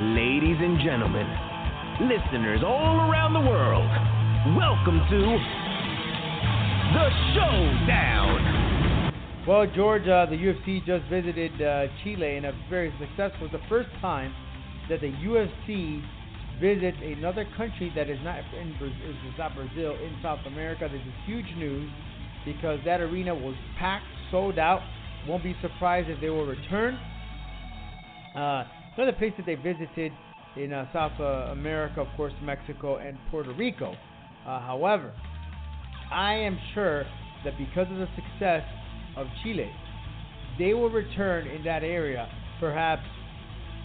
Ladies 0.00 0.58
and 0.60 0.78
gentlemen, 0.78 1.26
listeners 2.06 2.62
all 2.64 3.10
around 3.10 3.32
the 3.34 3.40
world, 3.40 3.86
welcome 4.56 5.00
to 5.10 5.18
the 6.92 7.10
Showdown. 7.34 9.14
Well, 9.46 9.66
George, 9.74 10.02
uh, 10.02 10.26
the 10.26 10.36
UFC 10.36 10.84
just 10.84 11.04
visited 11.08 11.60
uh, 11.60 11.86
Chile 12.02 12.36
and 12.36 12.46
a 12.46 12.52
very 12.70 12.92
successful. 12.98 13.46
It's 13.46 13.52
the 13.52 13.68
first 13.68 13.88
time 14.00 14.34
that 14.88 15.00
the 15.00 15.12
UFC 15.24 16.02
visits 16.60 16.98
another 17.02 17.46
country 17.56 17.92
that 17.94 18.08
is 18.10 18.18
not 18.24 18.38
in 18.60 18.74
Bra- 18.78 18.88
is 18.88 19.16
is 19.26 19.38
not 19.38 19.54
Brazil 19.54 19.92
in 19.92 20.16
South 20.22 20.40
America. 20.46 20.88
This 20.90 21.00
is 21.00 21.14
huge 21.26 21.46
news 21.56 21.90
because 22.44 22.78
that 22.84 23.00
arena 23.00 23.34
was 23.34 23.54
packed, 23.78 24.06
sold 24.30 24.58
out. 24.58 24.82
Won't 25.26 25.42
be 25.42 25.54
surprised 25.60 26.08
if 26.08 26.20
they 26.20 26.30
will 26.30 26.46
return. 26.46 26.98
Uh, 28.34 28.64
another 28.96 29.12
place 29.12 29.32
that 29.36 29.46
they 29.46 29.56
visited 29.56 30.12
in 30.56 30.72
uh, 30.72 30.86
South 30.92 31.12
uh, 31.20 31.52
America, 31.52 32.00
of 32.00 32.08
course, 32.16 32.32
Mexico 32.42 32.96
and 32.96 33.18
Puerto 33.30 33.52
Rico. 33.52 33.94
Uh, 34.46 34.60
however, 34.60 35.12
I 36.12 36.34
am 36.34 36.58
sure 36.74 37.06
that 37.44 37.56
because 37.58 37.86
of 37.90 37.98
the 37.98 38.08
success 38.16 38.64
of 39.16 39.26
Chile, 39.42 39.70
they 40.58 40.74
will 40.74 40.90
return 40.90 41.46
in 41.46 41.62
that 41.64 41.82
area, 41.82 42.28
perhaps 42.60 43.06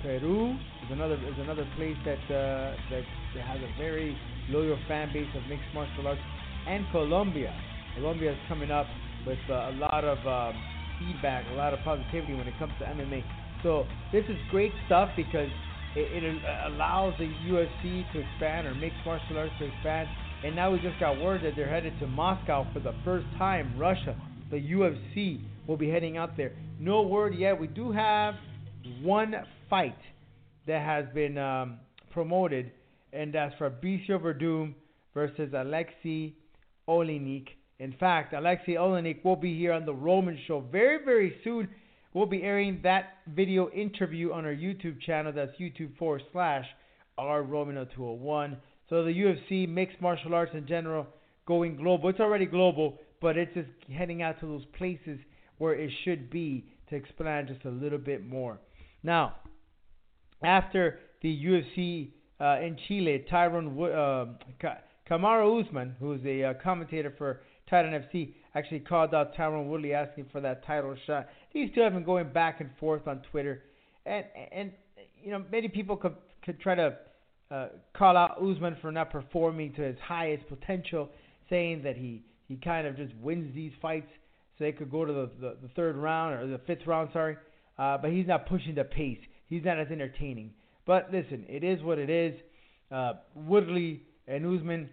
Peru 0.01 0.51
is 0.51 0.91
another 0.91 1.15
is 1.15 1.39
another 1.39 1.65
place 1.77 1.95
that 2.03 2.19
uh, 2.27 2.75
that, 2.91 3.03
that 3.35 3.43
has 3.45 3.57
a 3.61 3.77
very 3.79 4.17
loyal 4.49 4.77
fan 4.87 5.11
base 5.13 5.27
of 5.35 5.47
mixed 5.47 5.65
martial 5.73 6.07
arts, 6.07 6.21
and 6.67 6.85
Colombia. 6.91 7.55
Colombia 7.95 8.33
is 8.33 8.37
coming 8.49 8.69
up 8.69 8.87
with 9.25 9.39
uh, 9.49 9.71
a 9.71 9.73
lot 9.79 10.03
of 10.03 10.19
um, 10.27 10.61
feedback, 10.99 11.45
a 11.53 11.55
lot 11.55 11.73
of 11.73 11.79
positivity 11.85 12.33
when 12.33 12.47
it 12.47 12.53
comes 12.59 12.73
to 12.79 12.85
MMA. 12.85 13.23
So 13.63 13.85
this 14.11 14.25
is 14.25 14.35
great 14.51 14.73
stuff 14.87 15.09
because 15.15 15.49
it, 15.95 16.23
it 16.23 16.41
allows 16.67 17.13
the 17.17 17.29
UFC 17.47 18.03
to 18.11 18.19
expand 18.19 18.67
or 18.67 18.75
mixed 18.75 18.99
martial 19.05 19.37
arts 19.37 19.53
to 19.59 19.65
expand. 19.65 20.09
And 20.43 20.57
now 20.57 20.71
we 20.71 20.79
just 20.79 20.99
got 20.99 21.21
word 21.21 21.41
that 21.45 21.53
they're 21.55 21.69
headed 21.69 21.97
to 22.01 22.07
Moscow 22.07 22.67
for 22.73 22.81
the 22.81 22.93
first 23.05 23.25
time. 23.37 23.79
Russia, 23.79 24.13
the 24.51 24.57
UFC 24.57 25.39
will 25.67 25.77
be 25.77 25.89
heading 25.89 26.17
out 26.17 26.35
there. 26.35 26.51
No 26.81 27.01
word 27.03 27.33
yet. 27.33 27.57
We 27.57 27.67
do 27.67 27.93
have 27.93 28.33
one 29.01 29.33
fight 29.69 29.95
that 30.67 30.81
has 30.81 31.05
been 31.13 31.37
um, 31.37 31.79
promoted, 32.11 32.71
and 33.13 33.33
that's 33.33 33.55
Fabricio 33.55 34.21
Werdum 34.21 34.73
versus 35.13 35.53
Alexei 35.55 36.33
Oleinik. 36.89 37.47
In 37.79 37.93
fact, 37.97 38.33
Alexei 38.33 38.73
Oleinik 38.73 39.23
will 39.23 39.37
be 39.37 39.57
here 39.57 39.71
on 39.71 39.85
the 39.85 39.93
Roman 39.93 40.37
Show 40.45 40.59
very, 40.59 41.05
very 41.05 41.37
soon. 41.45 41.69
We'll 42.13 42.25
be 42.25 42.43
airing 42.43 42.81
that 42.83 43.13
video 43.33 43.69
interview 43.69 44.33
on 44.33 44.43
our 44.45 44.53
YouTube 44.53 45.01
channel. 45.01 45.31
That's 45.33 45.53
YouTube 45.57 45.97
forward 45.97 46.21
slash 46.33 46.65
R 47.17 47.43
Romano 47.43 47.85
201. 47.95 48.57
So 48.89 49.03
the 49.03 49.11
UFC, 49.11 49.67
mixed 49.67 50.01
martial 50.01 50.33
arts 50.33 50.51
in 50.53 50.67
general, 50.67 51.07
going 51.47 51.75
global. 51.75 52.09
It's 52.09 52.19
already 52.19 52.45
global, 52.45 52.99
but 53.21 53.37
it's 53.37 53.53
just 53.53 53.69
heading 53.91 54.21
out 54.21 54.39
to 54.39 54.45
those 54.45 54.65
places 54.77 55.19
where 55.57 55.73
it 55.73 55.91
should 56.03 56.29
be 56.29 56.65
to 56.89 56.95
expand 56.95 57.47
just 57.47 57.65
a 57.65 57.69
little 57.69 57.97
bit 57.97 58.25
more. 58.25 58.59
Now, 59.03 59.35
after 60.43 60.99
the 61.21 61.45
UFC 61.45 62.09
uh, 62.39 62.59
in 62.61 62.77
Chile, 62.87 63.25
Tyron 63.31 63.67
uh, 63.77 64.67
Kamaru 65.09 65.65
Usman, 65.65 65.95
who's 65.99 66.21
a 66.25 66.43
uh, 66.43 66.53
commentator 66.61 67.13
for 67.17 67.41
Titan 67.69 67.91
FC, 67.91 68.33
actually 68.55 68.79
called 68.79 69.13
out 69.13 69.35
Tyron 69.35 69.67
Woodley 69.67 69.93
asking 69.93 70.25
for 70.31 70.41
that 70.41 70.65
title 70.65 70.95
shot. 71.07 71.27
These 71.53 71.71
two 71.73 71.81
have 71.81 71.93
been 71.93 72.03
going 72.03 72.31
back 72.31 72.61
and 72.61 72.69
forth 72.79 73.07
on 73.07 73.21
Twitter, 73.31 73.63
and 74.05 74.25
and 74.51 74.71
you 75.21 75.31
know 75.31 75.43
many 75.51 75.67
people 75.67 75.95
could 75.95 76.15
could 76.43 76.59
try 76.59 76.75
to 76.75 76.97
uh, 77.53 77.67
call 77.95 78.17
out 78.17 78.41
Usman 78.41 78.77
for 78.81 78.91
not 78.91 79.11
performing 79.11 79.73
to 79.73 79.81
his 79.83 79.97
highest 80.03 80.47
potential, 80.47 81.09
saying 81.49 81.83
that 81.83 81.95
he 81.95 82.23
he 82.47 82.57
kind 82.57 82.87
of 82.87 82.97
just 82.97 83.13
wins 83.21 83.53
these 83.53 83.71
fights 83.81 84.09
so 84.57 84.63
they 84.63 84.71
could 84.71 84.89
go 84.89 85.05
to 85.05 85.13
the 85.13 85.29
the, 85.39 85.57
the 85.61 85.67
third 85.75 85.95
round 85.95 86.33
or 86.33 86.47
the 86.47 86.57
fifth 86.65 86.87
round, 86.87 87.09
sorry. 87.13 87.37
Uh, 87.77 87.97
but 87.97 88.11
he's 88.11 88.27
not 88.27 88.47
pushing 88.47 88.75
the 88.75 88.83
pace. 88.83 89.19
He's 89.47 89.63
not 89.63 89.79
as 89.79 89.87
entertaining. 89.91 90.51
But 90.85 91.09
listen, 91.11 91.45
it 91.47 91.63
is 91.63 91.81
what 91.81 91.99
it 91.99 92.09
is. 92.09 92.33
Uh, 92.91 93.13
Woodley 93.35 94.01
and 94.27 94.45
Usman, 94.45 94.89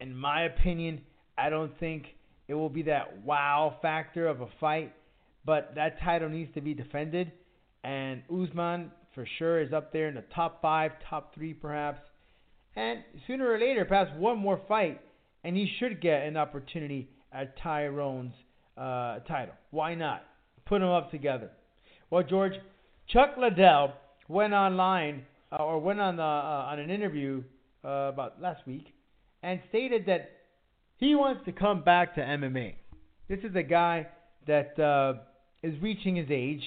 in 0.00 0.16
my 0.16 0.44
opinion, 0.44 1.00
I 1.38 1.50
don't 1.50 1.78
think 1.78 2.06
it 2.48 2.54
will 2.54 2.68
be 2.68 2.82
that 2.82 3.22
wow 3.24 3.76
factor 3.80 4.26
of 4.26 4.40
a 4.40 4.48
fight. 4.60 4.92
But 5.44 5.72
that 5.76 6.00
title 6.00 6.28
needs 6.28 6.52
to 6.54 6.60
be 6.60 6.74
defended, 6.74 7.32
and 7.82 8.22
Usman 8.28 8.92
for 9.14 9.26
sure 9.38 9.60
is 9.60 9.72
up 9.72 9.92
there 9.92 10.08
in 10.08 10.14
the 10.14 10.24
top 10.34 10.62
five, 10.62 10.92
top 11.08 11.34
three 11.34 11.54
perhaps. 11.54 12.00
And 12.74 13.00
sooner 13.26 13.50
or 13.50 13.58
later, 13.58 13.84
perhaps 13.84 14.10
one 14.16 14.38
more 14.38 14.60
fight, 14.66 15.00
and 15.44 15.56
he 15.56 15.70
should 15.78 16.00
get 16.00 16.22
an 16.22 16.36
opportunity 16.36 17.08
at 17.32 17.58
Tyron's 17.58 18.32
uh, 18.76 19.18
title. 19.28 19.54
Why 19.70 19.94
not? 19.94 20.24
Put 20.66 20.80
them 20.80 20.88
up 20.88 21.10
together. 21.10 21.50
Well, 22.10 22.22
George, 22.22 22.54
Chuck 23.08 23.34
Liddell 23.38 23.92
went 24.28 24.54
online 24.54 25.24
uh, 25.50 25.62
or 25.62 25.80
went 25.80 26.00
on 26.00 26.16
the, 26.16 26.22
uh, 26.22 26.70
on 26.70 26.78
an 26.78 26.90
interview 26.90 27.42
uh, 27.84 27.88
about 27.88 28.40
last 28.40 28.66
week 28.66 28.86
and 29.42 29.60
stated 29.68 30.06
that 30.06 30.30
he 30.96 31.14
wants 31.14 31.44
to 31.44 31.52
come 31.52 31.82
back 31.82 32.14
to 32.14 32.20
MMA. 32.20 32.74
This 33.28 33.40
is 33.40 33.54
a 33.56 33.62
guy 33.62 34.06
that 34.46 34.78
uh, 34.78 35.20
is 35.62 35.74
reaching 35.82 36.16
his 36.16 36.28
age. 36.30 36.62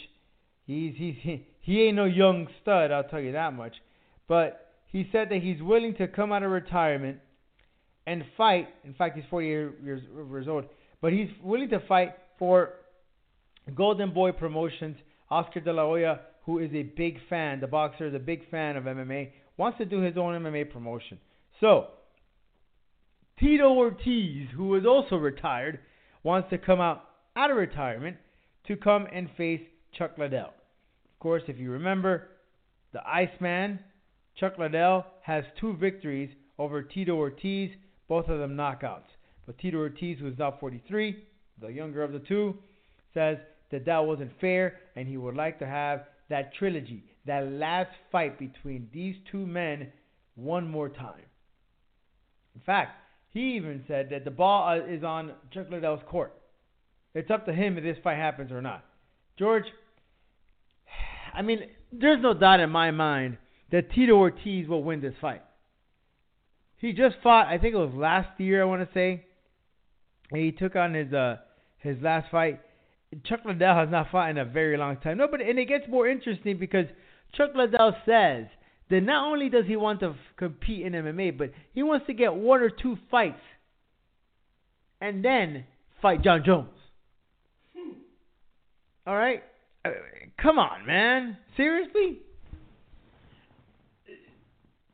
He's 0.66 0.94
he's 0.98 1.40
he, 1.66 1.82
ain't 1.82 1.96
no 1.96 2.06
young 2.06 2.48
stud, 2.62 2.92
I'll 2.92 3.06
tell 3.06 3.20
you 3.20 3.32
that 3.32 3.54
much. 3.54 3.74
But 4.28 4.72
he 4.92 5.10
said 5.12 5.30
that 5.30 5.42
he's 5.42 5.62
willing 5.62 5.96
to 5.96 6.08
come 6.08 6.32
out 6.32 6.44
of 6.44 6.52
retirement 6.52 7.18
and 8.06 8.24
fight. 8.38 8.68
In 8.84 8.94
fact, 8.94 9.16
he's 9.16 9.26
40 9.32 9.48
years, 9.48 9.74
years 9.84 10.48
old, 10.48 10.66
but 11.02 11.12
he's 11.12 11.30
willing 11.44 11.70
to 11.70 11.80
fight 11.88 12.12
for 12.38 12.74
Golden 13.74 14.14
Boy 14.14 14.32
Promotions. 14.32 14.96
Oscar 15.32 15.60
De 15.60 15.74
La 15.74 15.84
Hoya, 15.84 16.20
who 16.46 16.60
is 16.60 16.70
a 16.72 16.84
big 16.84 17.18
fan, 17.30 17.60
the 17.60 17.68
boxer 17.68 18.08
is 18.08 18.14
a 18.14 18.20
big 18.20 18.48
fan 18.52 18.78
of 18.78 18.84
MMA, 18.84 19.32
wants 19.58 19.80
to 19.80 19.86
do 19.86 20.02
his 20.02 20.18
own 20.18 20.40
MMA 20.40 20.72
promotion. 20.72 21.18
So, 21.60 21.88
Tito 23.40 23.74
Ortiz, 23.74 24.50
who 24.56 24.76
is 24.76 24.86
also 24.86 25.16
retired, 25.16 25.80
wants 26.22 26.52
to 26.52 26.60
come 26.60 26.80
out 26.80 27.06
out 27.36 27.50
of 27.50 27.58
retirement 27.58 28.18
to 28.68 28.76
come 28.76 29.08
and 29.12 29.30
face 29.36 29.62
Chuck 29.98 30.12
Liddell. 30.18 30.54
Of 31.16 31.20
course, 31.20 31.44
if 31.48 31.58
you 31.58 31.72
remember, 31.72 32.28
the 32.92 33.08
Iceman, 33.08 33.80
Chuck 34.40 34.58
Liddell, 34.60 35.06
has 35.22 35.44
two 35.60 35.76
victories 35.78 36.30
over 36.60 36.84
Tito 36.84 37.16
Ortiz, 37.16 37.72
both 38.08 38.28
of 38.28 38.40
them 38.40 38.56
knockouts. 38.56 39.08
But 39.46 39.58
Tito 39.58 39.78
Ortiz, 39.78 40.20
who 40.20 40.28
is 40.28 40.38
now 40.38 40.56
43, 40.60 41.24
the 41.62 41.70
younger 41.70 42.04
of 42.04 42.12
the 42.12 42.20
two, 42.20 42.56
says 43.14 43.38
that 43.72 43.86
that 43.86 44.06
wasn't 44.06 44.32
fair 44.40 44.80
and 44.96 45.08
he 45.08 45.18
would 45.18 45.36
like 45.36 45.60
to 45.60 45.68
have 45.68 46.06
that 46.30 46.54
trilogy, 46.56 47.04
that 47.26 47.52
last 47.52 47.92
fight 48.12 48.38
between 48.38 48.90
these 48.94 49.16
two 49.32 49.46
men 49.46 49.92
one 50.36 50.68
more 50.68 50.90
time. 50.90 51.22
In 52.56 52.62
fact, 52.62 52.98
he 53.32 53.56
even 53.56 53.84
said 53.88 54.10
that 54.12 54.26
the 54.26 54.32
ball 54.32 54.70
uh, 54.70 54.86
is 54.86 55.04
on 55.04 55.34
Chuck 55.54 55.68
Liddell's 55.70 56.02
court. 56.08 56.34
It's 57.14 57.32
up 57.32 57.46
to 57.46 57.54
him 57.54 57.78
if 57.78 57.84
this 57.84 57.98
fight 58.04 58.18
happens 58.18 58.52
or 58.52 58.62
not. 58.62 58.84
George, 59.38 59.66
I 61.36 61.42
mean, 61.42 61.60
there's 61.92 62.22
no 62.22 62.34
doubt 62.34 62.60
in 62.60 62.70
my 62.70 62.92
mind 62.92 63.38
that 63.72 63.92
Tito 63.92 64.14
Ortiz 64.14 64.68
will 64.68 64.84
win 64.84 65.02
this 65.02 65.14
fight. 65.20 65.42
He 66.78 66.94
just 66.94 67.16
fought, 67.24 67.48
I 67.48 67.58
think 67.58 67.74
it 67.74 67.78
was 67.78 67.94
last 67.96 68.40
year, 68.40 68.62
I 68.62 68.66
want 68.66 68.88
to 68.88 68.94
say. 68.94 69.26
He 70.34 70.52
took 70.52 70.76
on 70.76 70.94
his 70.94 71.14
uh 71.14 71.38
his 71.80 71.98
last 72.02 72.32
fight. 72.32 72.62
Chuck 73.26 73.42
Liddell 73.46 73.76
has 73.76 73.90
not 73.90 74.12
fought 74.12 74.30
in 74.30 74.38
a 74.38 74.46
very 74.46 74.78
long 74.78 74.98
time. 74.98 75.18
No, 75.18 75.28
but 75.30 75.42
and 75.42 75.60
it 75.60 75.68
gets 75.68 75.88
more 75.88 76.08
interesting 76.08 76.58
because 76.58 76.86
Chuck 77.36 77.52
Liddell 77.56 77.96
says 78.06 78.48
that 78.90 79.02
not 79.02 79.28
only 79.28 79.50
does 79.50 79.66
he 79.68 79.76
want 79.76 80.00
to 80.02 80.10
f- 80.10 80.16
compete 80.38 80.86
in 80.86 80.94
MMA, 80.94 81.38
but 81.38 81.52
he 81.74 81.84
wants 81.84 82.08
to 82.08 82.14
get 82.14 82.34
one 82.34 82.62
or 82.62 82.70
two 82.70 82.98
fights 83.10 83.42
and 85.00 85.24
then 85.24 85.66
fight 86.02 86.24
Jon 86.24 86.44
Jones. 86.46 86.70
All 89.08 89.16
right? 89.16 89.44
Come 90.46 90.60
on, 90.60 90.86
man. 90.86 91.38
Seriously? 91.58 92.20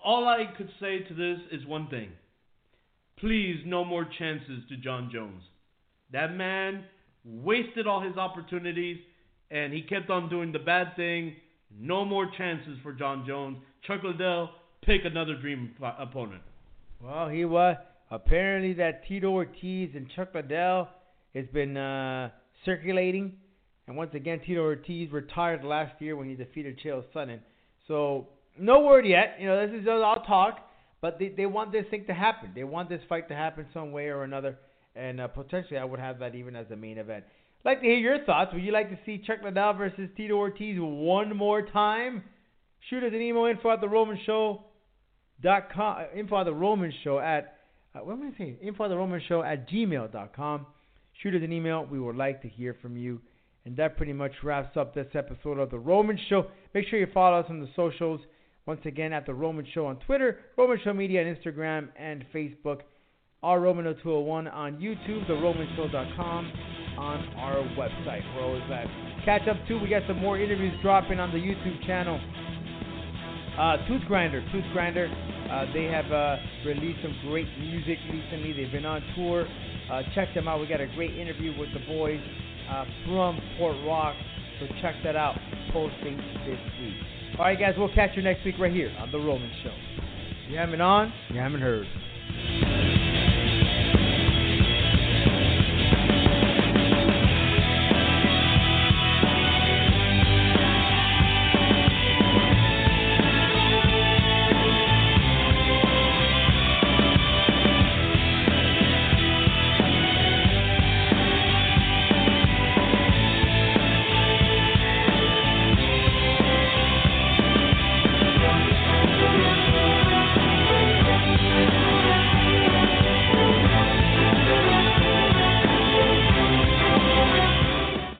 All 0.01 0.25
I 0.25 0.45
could 0.57 0.69
say 0.79 0.99
to 0.99 1.13
this 1.13 1.39
is 1.51 1.67
one 1.67 1.89
thing. 1.89 2.07
Please, 3.19 3.57
no 3.65 3.83
more 3.83 4.07
chances 4.17 4.63
to 4.69 4.77
Jon 4.77 5.09
Jones. 5.13 5.43
That 6.13 6.33
man 6.33 6.85
wasted 7.25 7.85
all 7.85 7.99
his 7.99 8.15
opportunities 8.15 8.99
and 9.51 9.73
he 9.73 9.81
kept 9.81 10.09
on 10.09 10.29
doing 10.29 10.53
the 10.53 10.59
bad 10.59 10.95
thing. 10.95 11.35
No 11.77 12.05
more 12.05 12.31
chances 12.37 12.77
for 12.81 12.93
Jon 12.93 13.25
Jones. 13.27 13.57
Chuck 13.85 14.03
Liddell, 14.05 14.51
pick 14.85 15.01
another 15.03 15.35
dream 15.35 15.71
opponent. 15.99 16.43
Well, 17.01 17.27
he 17.27 17.43
was. 17.43 17.75
Apparently, 18.09 18.71
that 18.75 19.05
Tito 19.05 19.27
Ortiz 19.27 19.89
and 19.95 20.07
Chuck 20.15 20.29
Liddell 20.33 20.87
has 21.35 21.45
been 21.53 21.75
uh, 21.75 22.29
circulating 22.63 23.33
and 23.91 23.97
once 23.97 24.12
again, 24.13 24.39
Tito 24.39 24.62
Ortiz 24.62 25.12
retired 25.12 25.65
last 25.65 26.01
year 26.01 26.15
when 26.15 26.30
he 26.30 26.34
defeated 26.34 26.80
Chael 26.80 27.04
Sonnen. 27.13 27.39
So 27.89 28.30
no 28.58 28.80
word 28.80 29.06
yet. 29.06 29.36
You 29.38 29.47
know, 29.47 29.67
this 29.67 29.82
is 29.82 29.86
all 29.86 30.23
talk, 30.25 30.60
but 31.01 31.19
they 31.19 31.27
they 31.27 31.45
want 31.45 31.73
this 31.73 31.84
thing 31.91 32.06
to 32.06 32.13
happen. 32.13 32.51
They 32.56 32.63
want 32.63 32.88
this 32.88 33.01
fight 33.10 33.27
to 33.27 33.36
happen 33.36 33.65
some 33.73 33.91
way 33.91 34.06
or 34.08 34.23
another, 34.23 34.58
and 34.95 35.19
uh, 35.19 35.27
potentially 35.27 35.77
I 35.77 35.84
would 35.84 35.99
have 35.99 36.19
that 36.19 36.36
even 36.36 36.56
as 36.56 36.67
a 36.71 36.77
main 36.77 36.99
event. 36.99 37.25
I'd 37.27 37.69
like 37.69 37.82
to 37.82 37.86
hear 37.86 37.97
your 37.97 38.23
thoughts. 38.23 38.54
Would 38.54 38.63
you 38.63 38.71
like 38.71 38.89
to 38.91 38.99
see 39.06 39.21
Chuck 39.27 39.39
Liddell 39.43 39.73
versus 39.73 40.08
Tito 40.15 40.36
Ortiz 40.36 40.77
one 40.79 41.35
more 41.35 41.62
time? 41.63 42.23
Shoot 42.89 43.04
us 43.04 43.12
an 43.13 43.21
email 43.21 43.48
info 43.48 43.71
at 43.71 43.81
the 43.81 43.89
Roman 43.89 44.17
Show 44.25 44.63
dot 45.44 45.73
com 45.73 45.98
uh, 45.98 46.17
info 46.17 46.39
at 46.39 46.46
the 46.46 46.54
Roman 46.54 46.94
Show 47.04 47.19
at 47.19 47.58
uh, 47.94 48.00
what 48.06 48.13
am 48.13 48.31
I 48.33 48.37
saying? 48.37 48.60
Info 48.62 48.85
at 48.85 48.87
the 48.87 48.96
Roman 48.96 49.21
Show 49.27 49.44
at 49.44 49.69
gmail 49.69 50.13
dot 50.13 50.33
com. 50.33 50.65
Shoot 51.21 51.35
us 51.35 51.42
an 51.44 51.52
email. 51.52 51.85
We 51.85 52.00
would 52.00 52.15
like 52.15 52.42
to 52.44 52.48
hear 52.48 52.73
from 52.81 52.96
you. 52.96 53.19
And 53.65 53.77
that 53.77 53.95
pretty 53.95 54.13
much 54.13 54.31
wraps 54.43 54.75
up 54.75 54.95
this 54.95 55.07
episode 55.13 55.59
of 55.59 55.69
The 55.69 55.77
Roman 55.77 56.17
Show. 56.29 56.47
Make 56.73 56.87
sure 56.87 56.99
you 56.99 57.07
follow 57.13 57.39
us 57.39 57.45
on 57.49 57.59
the 57.59 57.69
socials. 57.75 58.21
Once 58.65 58.81
again, 58.85 59.13
at 59.13 59.25
The 59.25 59.33
Roman 59.33 59.65
Show 59.73 59.85
on 59.85 59.97
Twitter, 59.97 60.39
Roman 60.57 60.79
Show 60.83 60.93
Media 60.93 61.21
on 61.21 61.35
Instagram 61.35 61.89
and 61.97 62.25
Facebook, 62.33 62.81
our 63.43 63.59
Romano 63.59 63.93
201 63.93 64.47
on 64.47 64.77
YouTube, 64.77 65.27
TheRomanShow.com 65.27 66.51
on 66.97 67.17
our 67.37 67.57
website. 67.75 68.21
We're 68.35 68.43
always 68.43 68.62
at. 68.71 68.85
Catch 69.25 69.47
up 69.47 69.57
too. 69.67 69.79
We 69.79 69.89
got 69.89 70.03
some 70.07 70.19
more 70.19 70.39
interviews 70.39 70.73
dropping 70.81 71.19
on 71.19 71.31
the 71.31 71.37
YouTube 71.37 71.85
channel. 71.85 72.19
Uh, 73.57 73.77
Toothgrinder, 73.89 74.49
Tooth 74.51 74.65
Grinder. 74.73 75.09
Uh, 75.51 75.65
they 75.73 75.85
have 75.85 76.12
uh, 76.12 76.37
released 76.65 76.99
some 77.01 77.15
great 77.27 77.47
music 77.59 77.97
recently. 78.12 78.53
They've 78.53 78.71
been 78.71 78.85
on 78.85 79.01
tour. 79.15 79.45
Uh, 79.91 80.03
check 80.15 80.33
them 80.33 80.47
out. 80.47 80.62
We 80.62 80.67
got 80.67 80.81
a 80.81 80.87
great 80.95 81.17
interview 81.17 81.57
with 81.59 81.69
the 81.73 81.85
boys 81.87 82.21
uh, 82.72 82.86
from 83.06 83.40
Port 83.58 83.76
Rock. 83.86 84.15
So 84.60 84.67
check 84.82 84.96
that 85.04 85.15
out. 85.15 85.38
Posting 85.74 86.17
this 86.46 86.60
week. 86.80 86.96
All 87.38 87.46
right, 87.46 87.60
guys. 87.60 87.76
We'll 87.78 87.94
catch 87.94 88.12
you 88.15 88.22
next 88.22 88.46
week 88.46 88.56
right 88.60 88.72
here 88.72 88.94
on 89.00 89.12
the 89.12 89.17
Roman 89.17 89.52
Show. 89.63 89.74
You 90.50 90.58
haven't 90.58 90.82
on, 90.82 91.13
you 91.30 91.40
haven't 91.40 91.62
heard. 91.62 91.88